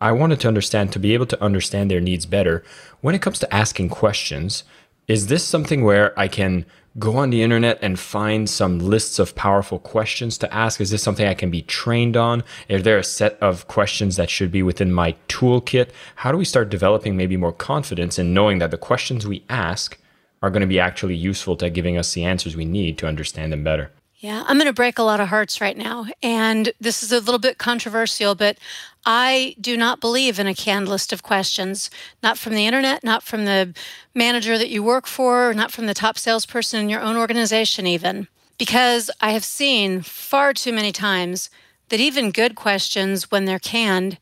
I 0.00 0.12
wanted 0.12 0.40
to 0.40 0.48
understand 0.48 0.92
to 0.92 0.98
be 0.98 1.14
able 1.14 1.26
to 1.26 1.42
understand 1.42 1.90
their 1.90 2.00
needs 2.00 2.26
better 2.26 2.62
when 3.00 3.14
it 3.14 3.22
comes 3.22 3.38
to 3.40 3.54
asking 3.54 3.88
questions 3.88 4.64
is 5.08 5.26
this 5.26 5.44
something 5.44 5.82
where 5.82 6.18
i 6.18 6.28
can 6.28 6.64
go 6.98 7.16
on 7.16 7.30
the 7.30 7.42
internet 7.42 7.78
and 7.80 7.98
find 7.98 8.48
some 8.48 8.78
lists 8.78 9.18
of 9.18 9.34
powerful 9.34 9.78
questions 9.78 10.36
to 10.38 10.54
ask? 10.54 10.80
Is 10.80 10.90
this 10.90 11.02
something 11.02 11.26
i 11.26 11.34
can 11.34 11.50
be 11.50 11.62
trained 11.62 12.16
on? 12.16 12.44
Is 12.68 12.82
there 12.82 12.98
a 12.98 13.04
set 13.04 13.38
of 13.40 13.66
questions 13.66 14.16
that 14.16 14.30
should 14.30 14.50
be 14.50 14.62
within 14.62 14.92
my 14.92 15.16
toolkit? 15.28 15.90
How 16.16 16.32
do 16.32 16.38
we 16.38 16.44
start 16.44 16.68
developing 16.68 17.16
maybe 17.16 17.36
more 17.36 17.52
confidence 17.52 18.18
in 18.18 18.34
knowing 18.34 18.58
that 18.58 18.70
the 18.70 18.78
questions 18.78 19.26
we 19.26 19.44
ask 19.48 19.98
are 20.42 20.50
going 20.50 20.60
to 20.60 20.66
be 20.66 20.80
actually 20.80 21.14
useful 21.14 21.56
to 21.56 21.70
giving 21.70 21.96
us 21.96 22.12
the 22.12 22.24
answers 22.24 22.56
we 22.56 22.64
need 22.64 22.98
to 22.98 23.06
understand 23.06 23.52
them 23.52 23.62
better. 23.64 23.90
Yeah, 24.18 24.44
I'm 24.46 24.56
going 24.56 24.66
to 24.66 24.72
break 24.72 25.00
a 25.00 25.02
lot 25.02 25.18
of 25.18 25.28
hearts 25.28 25.60
right 25.60 25.76
now. 25.76 26.06
And 26.22 26.72
this 26.80 27.02
is 27.02 27.10
a 27.10 27.18
little 27.18 27.40
bit 27.40 27.58
controversial, 27.58 28.36
but 28.36 28.56
I 29.04 29.56
do 29.60 29.76
not 29.76 30.00
believe 30.00 30.38
in 30.38 30.46
a 30.46 30.54
canned 30.54 30.88
list 30.88 31.12
of 31.12 31.24
questions, 31.24 31.90
not 32.22 32.38
from 32.38 32.54
the 32.54 32.66
internet, 32.66 33.02
not 33.02 33.24
from 33.24 33.46
the 33.46 33.74
manager 34.14 34.56
that 34.58 34.68
you 34.68 34.80
work 34.80 35.08
for, 35.08 35.52
not 35.54 35.72
from 35.72 35.86
the 35.86 35.94
top 35.94 36.18
salesperson 36.18 36.80
in 36.80 36.88
your 36.88 37.00
own 37.00 37.16
organization, 37.16 37.84
even. 37.84 38.28
Because 38.58 39.10
I 39.20 39.32
have 39.32 39.44
seen 39.44 40.02
far 40.02 40.52
too 40.52 40.72
many 40.72 40.92
times 40.92 41.50
that 41.88 41.98
even 41.98 42.30
good 42.30 42.54
questions, 42.54 43.28
when 43.28 43.44
they're 43.44 43.58
canned, 43.58 44.18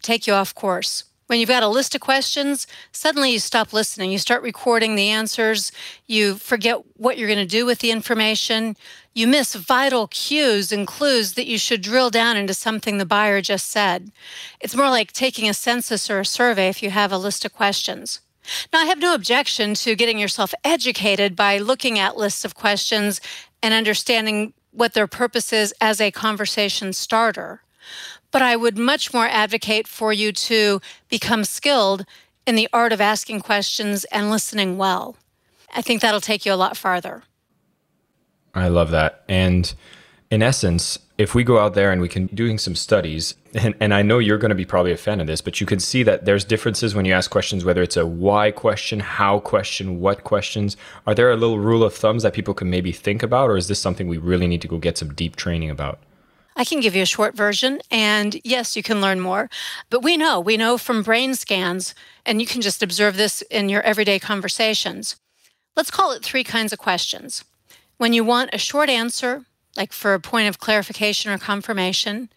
take 0.00 0.26
you 0.26 0.32
off 0.32 0.54
course. 0.54 1.04
When 1.30 1.38
you've 1.38 1.48
got 1.48 1.62
a 1.62 1.68
list 1.68 1.94
of 1.94 2.00
questions, 2.00 2.66
suddenly 2.90 3.30
you 3.30 3.38
stop 3.38 3.72
listening. 3.72 4.10
You 4.10 4.18
start 4.18 4.42
recording 4.42 4.96
the 4.96 5.10
answers. 5.10 5.70
You 6.08 6.34
forget 6.34 6.78
what 6.96 7.18
you're 7.18 7.28
going 7.28 7.38
to 7.38 7.46
do 7.46 7.64
with 7.64 7.78
the 7.78 7.92
information. 7.92 8.76
You 9.14 9.28
miss 9.28 9.54
vital 9.54 10.08
cues 10.08 10.72
and 10.72 10.88
clues 10.88 11.34
that 11.34 11.46
you 11.46 11.56
should 11.56 11.82
drill 11.82 12.10
down 12.10 12.36
into 12.36 12.52
something 12.52 12.98
the 12.98 13.06
buyer 13.06 13.40
just 13.40 13.70
said. 13.70 14.10
It's 14.58 14.74
more 14.74 14.90
like 14.90 15.12
taking 15.12 15.48
a 15.48 15.54
census 15.54 16.10
or 16.10 16.18
a 16.18 16.26
survey 16.26 16.68
if 16.68 16.82
you 16.82 16.90
have 16.90 17.12
a 17.12 17.16
list 17.16 17.44
of 17.44 17.54
questions. 17.54 18.18
Now, 18.72 18.80
I 18.80 18.86
have 18.86 18.98
no 18.98 19.14
objection 19.14 19.74
to 19.74 19.94
getting 19.94 20.18
yourself 20.18 20.52
educated 20.64 21.36
by 21.36 21.58
looking 21.58 21.96
at 21.96 22.16
lists 22.16 22.44
of 22.44 22.56
questions 22.56 23.20
and 23.62 23.72
understanding 23.72 24.52
what 24.72 24.94
their 24.94 25.06
purpose 25.06 25.52
is 25.52 25.72
as 25.80 26.00
a 26.00 26.10
conversation 26.10 26.92
starter. 26.92 27.62
But 28.30 28.42
I 28.42 28.56
would 28.56 28.78
much 28.78 29.12
more 29.12 29.26
advocate 29.26 29.88
for 29.88 30.12
you 30.12 30.32
to 30.32 30.80
become 31.08 31.44
skilled 31.44 32.04
in 32.46 32.54
the 32.54 32.68
art 32.72 32.92
of 32.92 33.00
asking 33.00 33.40
questions 33.40 34.04
and 34.06 34.30
listening 34.30 34.76
well. 34.76 35.16
I 35.74 35.82
think 35.82 36.00
that'll 36.00 36.20
take 36.20 36.46
you 36.46 36.52
a 36.52 36.54
lot 36.54 36.76
farther. 36.76 37.22
I 38.54 38.68
love 38.68 38.90
that. 38.90 39.24
And 39.28 39.72
in 40.30 40.42
essence, 40.42 40.98
if 41.18 41.34
we 41.34 41.44
go 41.44 41.58
out 41.58 41.74
there 41.74 41.92
and 41.92 42.00
we 42.00 42.08
can 42.08 42.26
doing 42.26 42.56
some 42.56 42.74
studies, 42.74 43.34
and, 43.54 43.74
and 43.80 43.92
I 43.92 44.02
know 44.02 44.18
you're 44.18 44.38
going 44.38 44.50
to 44.50 44.54
be 44.54 44.64
probably 44.64 44.92
a 44.92 44.96
fan 44.96 45.20
of 45.20 45.26
this, 45.26 45.40
but 45.40 45.60
you 45.60 45.66
can 45.66 45.80
see 45.80 46.02
that 46.04 46.24
there's 46.24 46.44
differences 46.44 46.94
when 46.94 47.04
you 47.04 47.12
ask 47.12 47.30
questions, 47.30 47.64
whether 47.64 47.82
it's 47.82 47.96
a 47.96 48.06
why 48.06 48.50
question, 48.50 49.00
how 49.00 49.40
question, 49.40 50.00
what 50.00 50.24
questions. 50.24 50.76
Are 51.06 51.14
there 51.14 51.30
a 51.30 51.36
little 51.36 51.58
rule 51.58 51.84
of 51.84 51.94
thumbs 51.94 52.22
that 52.22 52.32
people 52.32 52.54
can 52.54 52.70
maybe 52.70 52.92
think 52.92 53.22
about, 53.22 53.50
or 53.50 53.56
is 53.56 53.68
this 53.68 53.80
something 53.80 54.08
we 54.08 54.18
really 54.18 54.46
need 54.46 54.62
to 54.62 54.68
go 54.68 54.78
get 54.78 54.98
some 54.98 55.12
deep 55.14 55.36
training 55.36 55.70
about? 55.70 55.98
I 56.56 56.64
can 56.64 56.80
give 56.80 56.94
you 56.94 57.02
a 57.02 57.06
short 57.06 57.34
version, 57.34 57.80
and 57.90 58.40
yes, 58.44 58.76
you 58.76 58.82
can 58.82 59.00
learn 59.00 59.20
more. 59.20 59.48
But 59.88 60.02
we 60.02 60.16
know, 60.16 60.40
we 60.40 60.56
know 60.56 60.78
from 60.78 61.02
brain 61.02 61.34
scans, 61.34 61.94
and 62.26 62.40
you 62.40 62.46
can 62.46 62.60
just 62.60 62.82
observe 62.82 63.16
this 63.16 63.42
in 63.42 63.68
your 63.68 63.82
everyday 63.82 64.18
conversations. 64.18 65.16
Let's 65.76 65.90
call 65.90 66.12
it 66.12 66.24
three 66.24 66.44
kinds 66.44 66.72
of 66.72 66.78
questions. 66.78 67.44
When 67.96 68.12
you 68.12 68.24
want 68.24 68.50
a 68.52 68.58
short 68.58 68.90
answer, 68.90 69.44
like 69.76 69.92
for 69.92 70.14
a 70.14 70.20
point 70.20 70.48
of 70.48 70.58
clarification 70.58 71.30
or 71.30 71.38
confirmation, 71.38 72.28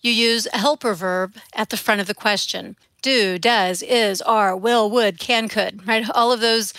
you 0.00 0.12
use 0.12 0.46
a 0.52 0.58
helper 0.58 0.94
verb 0.94 1.36
at 1.52 1.70
the 1.70 1.76
front 1.76 2.00
of 2.00 2.06
the 2.06 2.14
question 2.14 2.76
do, 3.00 3.38
does, 3.38 3.80
is, 3.82 4.20
are, 4.22 4.56
will, 4.56 4.90
would, 4.90 5.18
can, 5.20 5.48
could, 5.48 5.86
right? 5.86 6.08
All 6.14 6.32
of 6.32 6.40
those 6.40 6.74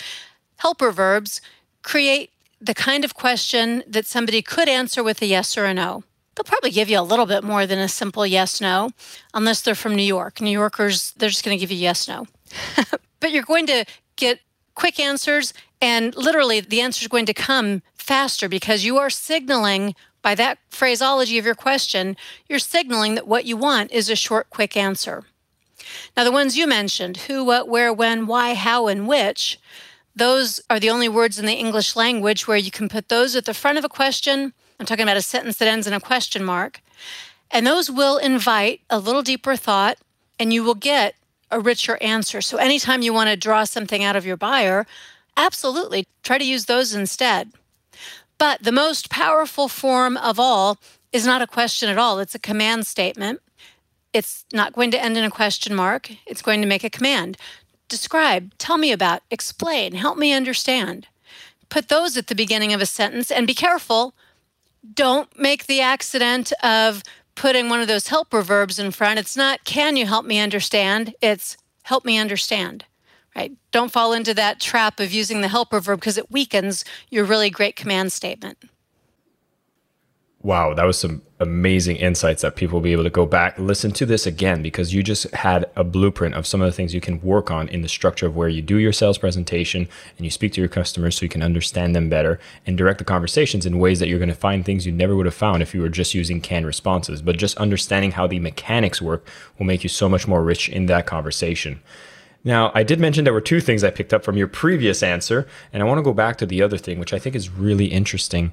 helper 0.56 0.92
verbs 0.92 1.40
create 1.82 2.30
the 2.60 2.74
kind 2.74 3.04
of 3.04 3.14
question 3.14 3.82
that 3.86 4.06
somebody 4.06 4.42
could 4.42 4.68
answer 4.68 5.02
with 5.02 5.22
a 5.22 5.26
yes 5.26 5.56
or 5.56 5.64
a 5.64 5.72
no 5.72 6.04
they'll 6.40 6.44
probably 6.44 6.70
give 6.70 6.88
you 6.88 6.98
a 6.98 7.02
little 7.02 7.26
bit 7.26 7.44
more 7.44 7.66
than 7.66 7.78
a 7.78 7.88
simple 7.88 8.26
yes 8.26 8.62
no, 8.62 8.90
unless 9.34 9.60
they're 9.60 9.74
from 9.74 9.94
New 9.94 10.02
York. 10.02 10.40
New 10.40 10.50
Yorkers, 10.50 11.12
they're 11.18 11.28
just 11.28 11.44
going 11.44 11.54
to 11.54 11.60
give 11.60 11.70
you 11.70 11.76
yes 11.76 12.08
no. 12.08 12.26
but 13.20 13.30
you're 13.30 13.42
going 13.42 13.66
to 13.66 13.84
get 14.16 14.40
quick 14.74 14.98
answers, 14.98 15.52
and 15.82 16.16
literally 16.16 16.60
the 16.60 16.80
answer 16.80 17.02
is 17.02 17.08
going 17.08 17.26
to 17.26 17.34
come 17.34 17.82
faster 17.94 18.48
because 18.48 18.86
you 18.86 18.96
are 18.96 19.10
signaling 19.10 19.94
by 20.22 20.34
that 20.34 20.58
phraseology 20.70 21.36
of 21.36 21.44
your 21.44 21.54
question, 21.54 22.16
you're 22.48 22.58
signaling 22.58 23.16
that 23.16 23.26
what 23.26 23.44
you 23.44 23.58
want 23.58 23.92
is 23.92 24.08
a 24.08 24.16
short, 24.16 24.48
quick 24.48 24.78
answer. 24.78 25.24
Now, 26.16 26.24
the 26.24 26.32
ones 26.32 26.56
you 26.56 26.66
mentioned 26.66 27.18
who, 27.18 27.44
what, 27.44 27.68
where, 27.68 27.92
when, 27.92 28.26
why, 28.26 28.54
how, 28.54 28.86
and 28.86 29.06
which 29.06 29.58
those 30.16 30.60
are 30.70 30.80
the 30.80 30.90
only 30.90 31.08
words 31.08 31.38
in 31.38 31.44
the 31.44 31.52
English 31.52 31.96
language 31.96 32.46
where 32.46 32.56
you 32.56 32.70
can 32.70 32.88
put 32.88 33.10
those 33.10 33.36
at 33.36 33.44
the 33.44 33.54
front 33.54 33.76
of 33.76 33.84
a 33.84 33.90
question 33.90 34.54
I'm 34.80 34.86
talking 34.86 35.02
about 35.02 35.18
a 35.18 35.22
sentence 35.22 35.58
that 35.58 35.68
ends 35.68 35.86
in 35.86 35.92
a 35.92 36.00
question 36.00 36.42
mark. 36.42 36.80
And 37.50 37.66
those 37.66 37.90
will 37.90 38.16
invite 38.16 38.80
a 38.88 38.98
little 38.98 39.22
deeper 39.22 39.54
thought, 39.54 39.98
and 40.38 40.54
you 40.54 40.64
will 40.64 40.74
get 40.74 41.16
a 41.50 41.60
richer 41.60 41.98
answer. 42.00 42.40
So, 42.40 42.56
anytime 42.56 43.02
you 43.02 43.12
want 43.12 43.28
to 43.28 43.36
draw 43.36 43.64
something 43.64 44.02
out 44.02 44.16
of 44.16 44.24
your 44.24 44.38
buyer, 44.38 44.86
absolutely 45.36 46.06
try 46.22 46.38
to 46.38 46.44
use 46.44 46.64
those 46.64 46.94
instead. 46.94 47.52
But 48.38 48.62
the 48.62 48.72
most 48.72 49.10
powerful 49.10 49.68
form 49.68 50.16
of 50.16 50.40
all 50.40 50.78
is 51.12 51.26
not 51.26 51.42
a 51.42 51.46
question 51.46 51.90
at 51.90 51.98
all, 51.98 52.18
it's 52.18 52.34
a 52.34 52.38
command 52.38 52.86
statement. 52.86 53.40
It's 54.14 54.44
not 54.52 54.72
going 54.72 54.90
to 54.92 55.00
end 55.00 55.16
in 55.16 55.24
a 55.24 55.30
question 55.30 55.74
mark, 55.74 56.10
it's 56.26 56.42
going 56.42 56.62
to 56.62 56.66
make 56.66 56.84
a 56.84 56.90
command. 56.90 57.36
Describe, 57.88 58.56
tell 58.56 58.78
me 58.78 58.92
about, 58.92 59.22
explain, 59.30 59.92
help 59.92 60.16
me 60.16 60.32
understand. 60.32 61.06
Put 61.68 61.88
those 61.88 62.16
at 62.16 62.28
the 62.28 62.34
beginning 62.34 62.72
of 62.72 62.80
a 62.80 62.86
sentence 62.86 63.30
and 63.30 63.46
be 63.46 63.54
careful 63.54 64.14
don't 64.94 65.38
make 65.38 65.66
the 65.66 65.80
accident 65.80 66.52
of 66.62 67.02
putting 67.34 67.68
one 67.68 67.80
of 67.80 67.88
those 67.88 68.08
helper 68.08 68.42
verbs 68.42 68.78
in 68.78 68.90
front. 68.90 69.18
It's 69.18 69.36
not, 69.36 69.64
can 69.64 69.96
you 69.96 70.06
help 70.06 70.24
me 70.24 70.38
understand? 70.38 71.14
It's, 71.20 71.56
help 71.84 72.04
me 72.04 72.18
understand, 72.18 72.84
right? 73.34 73.52
Don't 73.72 73.92
fall 73.92 74.12
into 74.12 74.34
that 74.34 74.60
trap 74.60 75.00
of 75.00 75.12
using 75.12 75.40
the 75.40 75.48
helper 75.48 75.80
verb 75.80 76.00
because 76.00 76.18
it 76.18 76.30
weakens 76.30 76.84
your 77.08 77.24
really 77.24 77.50
great 77.50 77.76
command 77.76 78.12
statement. 78.12 78.58
Wow, 80.42 80.72
that 80.72 80.86
was 80.86 80.98
some 80.98 81.20
amazing 81.38 81.96
insights 81.96 82.40
that 82.40 82.56
people 82.56 82.76
will 82.76 82.84
be 82.84 82.92
able 82.92 83.04
to 83.04 83.10
go 83.10 83.26
back, 83.26 83.58
listen 83.58 83.92
to 83.92 84.06
this 84.06 84.26
again, 84.26 84.62
because 84.62 84.94
you 84.94 85.02
just 85.02 85.30
had 85.32 85.66
a 85.76 85.84
blueprint 85.84 86.34
of 86.34 86.46
some 86.46 86.62
of 86.62 86.66
the 86.66 86.72
things 86.72 86.94
you 86.94 87.00
can 87.00 87.20
work 87.20 87.50
on 87.50 87.68
in 87.68 87.82
the 87.82 87.88
structure 87.88 88.26
of 88.26 88.36
where 88.36 88.48
you 88.48 88.62
do 88.62 88.78
your 88.78 88.92
sales 88.92 89.18
presentation 89.18 89.86
and 90.16 90.24
you 90.24 90.30
speak 90.30 90.54
to 90.54 90.60
your 90.60 90.68
customers 90.68 91.18
so 91.18 91.24
you 91.24 91.28
can 91.28 91.42
understand 91.42 91.94
them 91.94 92.08
better 92.08 92.40
and 92.66 92.78
direct 92.78 92.98
the 93.00 93.04
conversations 93.04 93.66
in 93.66 93.78
ways 93.78 93.98
that 93.98 94.08
you're 94.08 94.18
going 94.18 94.30
to 94.30 94.34
find 94.34 94.64
things 94.64 94.86
you 94.86 94.92
never 94.92 95.14
would 95.14 95.26
have 95.26 95.34
found 95.34 95.60
if 95.60 95.74
you 95.74 95.82
were 95.82 95.90
just 95.90 96.14
using 96.14 96.40
canned 96.40 96.64
responses. 96.64 97.20
But 97.20 97.36
just 97.36 97.58
understanding 97.58 98.12
how 98.12 98.26
the 98.26 98.38
mechanics 98.38 99.02
work 99.02 99.26
will 99.58 99.66
make 99.66 99.82
you 99.82 99.90
so 99.90 100.08
much 100.08 100.26
more 100.26 100.42
rich 100.42 100.70
in 100.70 100.86
that 100.86 101.04
conversation. 101.04 101.82
Now, 102.44 102.72
I 102.74 102.82
did 102.82 102.98
mention 102.98 103.24
there 103.24 103.34
were 103.34 103.42
two 103.42 103.60
things 103.60 103.84
I 103.84 103.90
picked 103.90 104.14
up 104.14 104.24
from 104.24 104.38
your 104.38 104.48
previous 104.48 105.02
answer, 105.02 105.46
and 105.70 105.82
I 105.82 105.86
want 105.86 105.98
to 105.98 106.02
go 106.02 106.14
back 106.14 106.38
to 106.38 106.46
the 106.46 106.62
other 106.62 106.78
thing, 106.78 106.98
which 106.98 107.12
I 107.12 107.18
think 107.18 107.36
is 107.36 107.50
really 107.50 107.86
interesting 107.86 108.52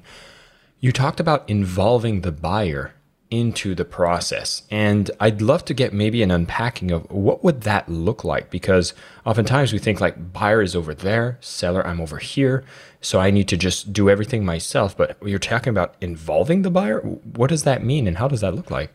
You 0.80 0.92
talked 0.92 1.20
about 1.20 1.48
involving 1.48 2.20
the 2.20 2.32
buyer 2.32 2.94
into 3.30 3.74
the 3.74 3.84
process. 3.84 4.62
And 4.70 5.10
I'd 5.20 5.42
love 5.42 5.64
to 5.66 5.74
get 5.74 5.92
maybe 5.92 6.22
an 6.22 6.30
unpacking 6.30 6.90
of 6.90 7.10
what 7.10 7.44
would 7.44 7.62
that 7.62 7.88
look 7.88 8.24
like 8.24 8.50
because 8.50 8.94
oftentimes 9.26 9.72
we 9.72 9.78
think 9.78 10.00
like 10.00 10.32
buyer 10.32 10.62
is 10.62 10.74
over 10.74 10.94
there, 10.94 11.38
seller 11.40 11.86
I'm 11.86 12.00
over 12.00 12.18
here, 12.18 12.64
so 13.00 13.20
I 13.20 13.30
need 13.30 13.48
to 13.48 13.56
just 13.56 13.92
do 13.92 14.08
everything 14.08 14.44
myself, 14.44 14.96
but 14.96 15.16
you're 15.22 15.38
talking 15.38 15.70
about 15.70 15.94
involving 16.00 16.62
the 16.62 16.70
buyer? 16.70 17.00
What 17.00 17.50
does 17.50 17.64
that 17.64 17.84
mean 17.84 18.06
and 18.06 18.18
how 18.18 18.28
does 18.28 18.40
that 18.40 18.54
look 18.54 18.70
like? 18.70 18.92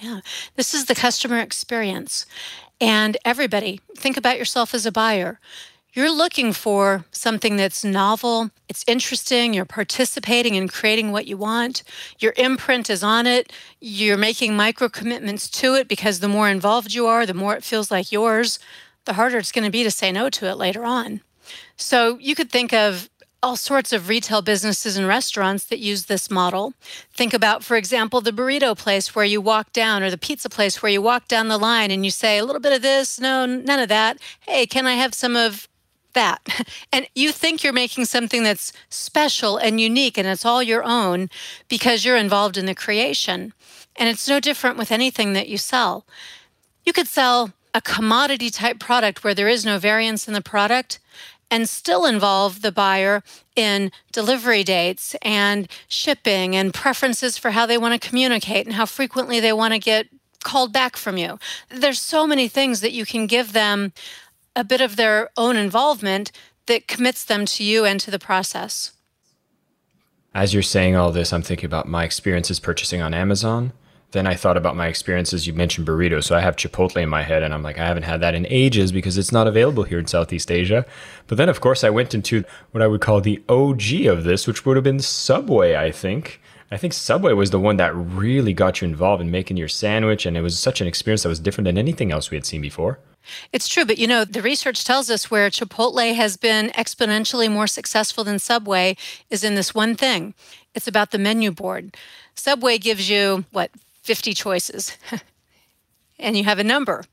Yeah. 0.00 0.20
This 0.56 0.74
is 0.74 0.86
the 0.86 0.94
customer 0.94 1.38
experience. 1.38 2.26
And 2.80 3.16
everybody, 3.24 3.80
think 3.96 4.16
about 4.16 4.38
yourself 4.38 4.74
as 4.74 4.86
a 4.86 4.92
buyer 4.92 5.40
you're 5.92 6.10
looking 6.10 6.52
for 6.52 7.04
something 7.10 7.56
that's 7.56 7.84
novel, 7.84 8.50
it's 8.68 8.84
interesting, 8.86 9.54
you're 9.54 9.64
participating 9.64 10.54
in 10.54 10.68
creating 10.68 11.12
what 11.12 11.26
you 11.26 11.36
want, 11.36 11.82
your 12.18 12.34
imprint 12.36 12.90
is 12.90 13.02
on 13.02 13.26
it, 13.26 13.52
you're 13.80 14.18
making 14.18 14.54
micro 14.54 14.88
commitments 14.88 15.48
to 15.48 15.74
it 15.74 15.88
because 15.88 16.20
the 16.20 16.28
more 16.28 16.48
involved 16.48 16.94
you 16.94 17.06
are, 17.06 17.26
the 17.26 17.34
more 17.34 17.56
it 17.56 17.64
feels 17.64 17.90
like 17.90 18.12
yours, 18.12 18.58
the 19.06 19.14
harder 19.14 19.38
it's 19.38 19.52
going 19.52 19.64
to 19.64 19.70
be 19.70 19.82
to 19.82 19.90
say 19.90 20.12
no 20.12 20.28
to 20.30 20.46
it 20.46 20.56
later 20.56 20.84
on. 20.84 21.20
So 21.76 22.18
you 22.18 22.34
could 22.34 22.50
think 22.50 22.72
of 22.72 23.08
all 23.42 23.56
sorts 23.56 23.92
of 23.92 24.08
retail 24.08 24.42
businesses 24.42 24.96
and 24.96 25.06
restaurants 25.06 25.64
that 25.66 25.78
use 25.78 26.06
this 26.06 26.30
model. 26.30 26.74
Think 27.12 27.32
about, 27.32 27.62
for 27.62 27.76
example, 27.76 28.20
the 28.20 28.32
burrito 28.32 28.76
place 28.76 29.14
where 29.14 29.24
you 29.24 29.40
walk 29.40 29.72
down, 29.72 30.02
or 30.02 30.10
the 30.10 30.18
pizza 30.18 30.48
place 30.48 30.82
where 30.82 30.90
you 30.90 31.00
walk 31.00 31.28
down 31.28 31.48
the 31.48 31.58
line 31.58 31.90
and 31.90 32.04
you 32.04 32.10
say, 32.10 32.38
a 32.38 32.44
little 32.44 32.60
bit 32.60 32.72
of 32.72 32.82
this, 32.82 33.20
no, 33.20 33.46
none 33.46 33.78
of 33.78 33.88
that. 33.88 34.18
Hey, 34.40 34.66
can 34.66 34.86
I 34.86 34.94
have 34.94 35.14
some 35.14 35.36
of 35.36 35.68
that. 36.14 36.40
And 36.92 37.06
you 37.14 37.32
think 37.32 37.62
you're 37.62 37.72
making 37.72 38.06
something 38.06 38.42
that's 38.42 38.72
special 38.88 39.56
and 39.56 39.80
unique 39.80 40.16
and 40.16 40.26
it's 40.26 40.44
all 40.44 40.62
your 40.62 40.82
own 40.82 41.28
because 41.68 42.04
you're 42.04 42.16
involved 42.16 42.56
in 42.56 42.66
the 42.66 42.74
creation. 42.74 43.52
And 43.94 44.08
it's 44.08 44.28
no 44.28 44.40
different 44.40 44.78
with 44.78 44.90
anything 44.90 45.32
that 45.34 45.48
you 45.48 45.58
sell. 45.58 46.06
You 46.84 46.92
could 46.92 47.08
sell 47.08 47.52
a 47.74 47.80
commodity 47.80 48.50
type 48.50 48.78
product 48.78 49.22
where 49.22 49.34
there 49.34 49.48
is 49.48 49.64
no 49.64 49.78
variance 49.78 50.26
in 50.26 50.34
the 50.34 50.40
product 50.40 50.98
and 51.50 51.68
still 51.68 52.04
involve 52.04 52.62
the 52.62 52.72
buyer 52.72 53.22
in 53.56 53.90
delivery 54.12 54.64
dates 54.64 55.14
and 55.22 55.68
shipping 55.88 56.54
and 56.54 56.74
preferences 56.74 57.38
for 57.38 57.52
how 57.52 57.66
they 57.66 57.78
want 57.78 58.00
to 58.00 58.08
communicate 58.08 58.66
and 58.66 58.74
how 58.74 58.86
frequently 58.86 59.40
they 59.40 59.52
want 59.52 59.74
to 59.74 59.78
get 59.78 60.08
called 60.44 60.72
back 60.72 60.96
from 60.96 61.16
you. 61.16 61.38
There's 61.68 62.00
so 62.00 62.26
many 62.26 62.48
things 62.48 62.80
that 62.80 62.92
you 62.92 63.04
can 63.04 63.26
give 63.26 63.52
them 63.52 63.92
a 64.58 64.64
bit 64.64 64.80
of 64.80 64.96
their 64.96 65.30
own 65.36 65.56
involvement 65.56 66.32
that 66.66 66.88
commits 66.88 67.24
them 67.24 67.46
to 67.46 67.62
you 67.62 67.84
and 67.84 68.00
to 68.00 68.10
the 68.10 68.18
process. 68.18 68.90
As 70.34 70.52
you're 70.52 70.64
saying 70.64 70.96
all 70.96 71.12
this, 71.12 71.32
I'm 71.32 71.42
thinking 71.42 71.66
about 71.66 71.88
my 71.88 72.04
experiences 72.04 72.58
purchasing 72.58 73.00
on 73.00 73.14
Amazon. 73.14 73.72
Then 74.10 74.26
I 74.26 74.34
thought 74.34 74.56
about 74.56 74.74
my 74.74 74.88
experiences. 74.88 75.46
You 75.46 75.52
mentioned 75.52 75.86
burrito. 75.86 76.24
So 76.24 76.36
I 76.36 76.40
have 76.40 76.56
Chipotle 76.56 77.00
in 77.02 77.08
my 77.08 77.22
head, 77.22 77.44
and 77.44 77.54
I'm 77.54 77.62
like, 77.62 77.78
I 77.78 77.86
haven't 77.86 78.02
had 78.02 78.20
that 78.20 78.34
in 78.34 78.46
ages 78.48 78.90
because 78.90 79.16
it's 79.16 79.32
not 79.32 79.46
available 79.46 79.84
here 79.84 79.98
in 79.98 80.06
Southeast 80.06 80.50
Asia. 80.50 80.84
But 81.28 81.38
then, 81.38 81.48
of 81.48 81.60
course, 81.60 81.84
I 81.84 81.90
went 81.90 82.12
into 82.12 82.42
what 82.72 82.82
I 82.82 82.88
would 82.88 83.00
call 83.00 83.20
the 83.20 83.42
OG 83.48 84.06
of 84.06 84.24
this, 84.24 84.46
which 84.46 84.66
would 84.66 84.76
have 84.76 84.84
been 84.84 85.00
Subway, 85.00 85.76
I 85.76 85.92
think. 85.92 86.40
I 86.70 86.76
think 86.76 86.92
Subway 86.92 87.32
was 87.32 87.50
the 87.50 87.58
one 87.58 87.78
that 87.78 87.94
really 87.94 88.52
got 88.52 88.80
you 88.80 88.88
involved 88.88 89.22
in 89.22 89.30
making 89.30 89.56
your 89.56 89.68
sandwich, 89.68 90.26
and 90.26 90.36
it 90.36 90.42
was 90.42 90.58
such 90.58 90.82
an 90.82 90.86
experience 90.86 91.22
that 91.22 91.30
was 91.30 91.40
different 91.40 91.64
than 91.64 91.78
anything 91.78 92.12
else 92.12 92.30
we 92.30 92.36
had 92.36 92.44
seen 92.44 92.60
before. 92.60 92.98
It's 93.52 93.68
true, 93.68 93.86
but 93.86 93.96
you 93.96 94.06
know, 94.06 94.24
the 94.24 94.42
research 94.42 94.84
tells 94.84 95.10
us 95.10 95.30
where 95.30 95.48
Chipotle 95.48 96.14
has 96.14 96.36
been 96.36 96.68
exponentially 96.70 97.50
more 97.50 97.66
successful 97.66 98.22
than 98.22 98.38
Subway 98.38 98.96
is 99.30 99.44
in 99.44 99.54
this 99.54 99.74
one 99.74 99.94
thing 99.94 100.34
it's 100.74 100.86
about 100.86 101.10
the 101.10 101.18
menu 101.18 101.50
board. 101.50 101.96
Subway 102.34 102.78
gives 102.78 103.08
you, 103.10 103.44
what, 103.50 103.70
50 104.02 104.34
choices, 104.34 104.96
and 106.18 106.36
you 106.36 106.44
have 106.44 106.58
a 106.58 106.64
number. 106.64 107.04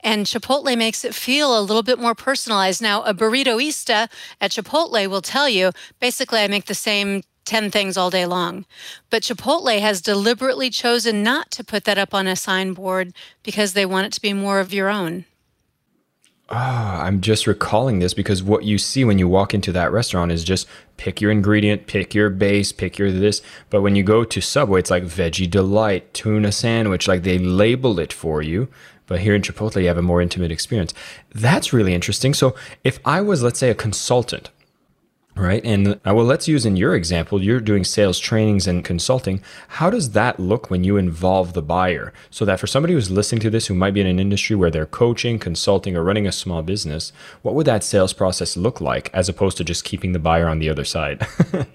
And 0.00 0.26
Chipotle 0.26 0.76
makes 0.76 1.04
it 1.04 1.14
feel 1.14 1.58
a 1.58 1.62
little 1.62 1.82
bit 1.82 1.98
more 1.98 2.14
personalized. 2.14 2.82
Now, 2.82 3.02
a 3.02 3.14
burritoista 3.14 4.10
at 4.40 4.50
Chipotle 4.50 5.06
will 5.06 5.22
tell 5.22 5.48
you 5.48 5.70
basically, 6.00 6.40
I 6.40 6.48
make 6.48 6.66
the 6.66 6.74
same 6.74 7.22
10 7.44 7.70
things 7.70 7.96
all 7.96 8.10
day 8.10 8.26
long. 8.26 8.64
But 9.10 9.22
Chipotle 9.22 9.80
has 9.80 10.00
deliberately 10.00 10.70
chosen 10.70 11.22
not 11.22 11.50
to 11.52 11.64
put 11.64 11.84
that 11.84 11.98
up 11.98 12.14
on 12.14 12.26
a 12.26 12.36
signboard 12.36 13.12
because 13.42 13.72
they 13.72 13.86
want 13.86 14.06
it 14.06 14.12
to 14.14 14.20
be 14.20 14.32
more 14.32 14.60
of 14.60 14.72
your 14.72 14.88
own. 14.88 15.24
Ah, 16.50 17.02
I'm 17.02 17.22
just 17.22 17.46
recalling 17.46 18.00
this 18.00 18.12
because 18.12 18.42
what 18.42 18.64
you 18.64 18.76
see 18.76 19.02
when 19.02 19.18
you 19.18 19.26
walk 19.26 19.54
into 19.54 19.72
that 19.72 19.90
restaurant 19.90 20.30
is 20.30 20.44
just 20.44 20.68
pick 20.98 21.20
your 21.20 21.30
ingredient, 21.30 21.86
pick 21.86 22.14
your 22.14 22.28
base, 22.28 22.70
pick 22.70 22.98
your 22.98 23.10
this. 23.10 23.40
But 23.70 23.80
when 23.80 23.96
you 23.96 24.02
go 24.02 24.24
to 24.24 24.40
Subway, 24.42 24.80
it's 24.80 24.90
like 24.90 25.04
veggie 25.04 25.50
delight, 25.50 26.12
tuna 26.12 26.52
sandwich, 26.52 27.08
like 27.08 27.22
they 27.22 27.38
label 27.38 27.98
it 27.98 28.12
for 28.12 28.42
you. 28.42 28.68
But 29.06 29.20
here 29.20 29.34
in 29.34 29.42
Chipotle, 29.42 29.80
you 29.80 29.88
have 29.88 29.98
a 29.98 30.02
more 30.02 30.20
intimate 30.20 30.50
experience. 30.50 30.92
That's 31.34 31.72
really 31.72 31.94
interesting. 31.94 32.34
So 32.34 32.54
if 32.84 32.98
I 33.04 33.20
was, 33.20 33.42
let's 33.42 33.58
say, 33.58 33.70
a 33.70 33.74
consultant 33.74 34.50
Right. 35.36 35.64
And 35.64 35.88
uh, 35.88 36.14
well, 36.14 36.24
let's 36.24 36.46
use 36.46 36.64
in 36.64 36.76
your 36.76 36.94
example, 36.94 37.42
you're 37.42 37.58
doing 37.58 37.82
sales 37.82 38.20
trainings 38.20 38.68
and 38.68 38.84
consulting. 38.84 39.42
How 39.66 39.90
does 39.90 40.10
that 40.10 40.38
look 40.38 40.70
when 40.70 40.84
you 40.84 40.96
involve 40.96 41.54
the 41.54 41.62
buyer? 41.62 42.12
So 42.30 42.44
that 42.44 42.60
for 42.60 42.68
somebody 42.68 42.94
who's 42.94 43.10
listening 43.10 43.40
to 43.40 43.50
this 43.50 43.66
who 43.66 43.74
might 43.74 43.94
be 43.94 44.00
in 44.00 44.06
an 44.06 44.20
industry 44.20 44.54
where 44.54 44.70
they're 44.70 44.86
coaching, 44.86 45.40
consulting, 45.40 45.96
or 45.96 46.04
running 46.04 46.28
a 46.28 46.32
small 46.32 46.62
business, 46.62 47.12
what 47.42 47.56
would 47.56 47.66
that 47.66 47.82
sales 47.82 48.12
process 48.12 48.56
look 48.56 48.80
like 48.80 49.10
as 49.12 49.28
opposed 49.28 49.56
to 49.56 49.64
just 49.64 49.84
keeping 49.84 50.12
the 50.12 50.20
buyer 50.20 50.46
on 50.46 50.60
the 50.60 50.70
other 50.70 50.84
side? 50.84 51.26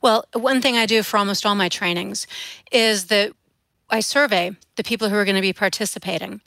well, 0.00 0.24
one 0.32 0.62
thing 0.62 0.78
I 0.78 0.86
do 0.86 1.02
for 1.02 1.18
almost 1.18 1.44
all 1.44 1.54
my 1.54 1.68
trainings 1.68 2.26
is 2.72 3.06
that 3.06 3.32
I 3.90 4.00
survey 4.00 4.52
the 4.76 4.84
people 4.84 5.10
who 5.10 5.16
are 5.16 5.26
going 5.26 5.36
to 5.36 5.42
be 5.42 5.52
participating. 5.52 6.40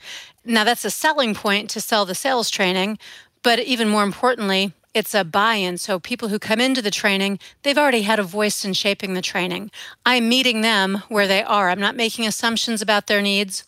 Now, 0.43 0.63
that's 0.63 0.83
a 0.83 0.89
selling 0.89 1.35
point 1.35 1.69
to 1.71 1.81
sell 1.81 2.05
the 2.05 2.15
sales 2.15 2.49
training, 2.49 2.97
but 3.43 3.59
even 3.59 3.87
more 3.87 4.03
importantly, 4.03 4.73
it's 4.93 5.13
a 5.13 5.23
buy 5.23 5.55
in. 5.55 5.77
So 5.77 5.99
people 5.99 6.29
who 6.29 6.39
come 6.39 6.59
into 6.59 6.81
the 6.81 6.91
training, 6.91 7.39
they've 7.63 7.77
already 7.77 8.01
had 8.01 8.19
a 8.19 8.23
voice 8.23 8.65
in 8.65 8.73
shaping 8.73 9.13
the 9.13 9.21
training. 9.21 9.71
I'm 10.05 10.27
meeting 10.29 10.61
them 10.61 11.03
where 11.07 11.27
they 11.27 11.43
are. 11.43 11.69
I'm 11.69 11.79
not 11.79 11.95
making 11.95 12.25
assumptions 12.25 12.81
about 12.81 13.07
their 13.07 13.21
needs. 13.21 13.63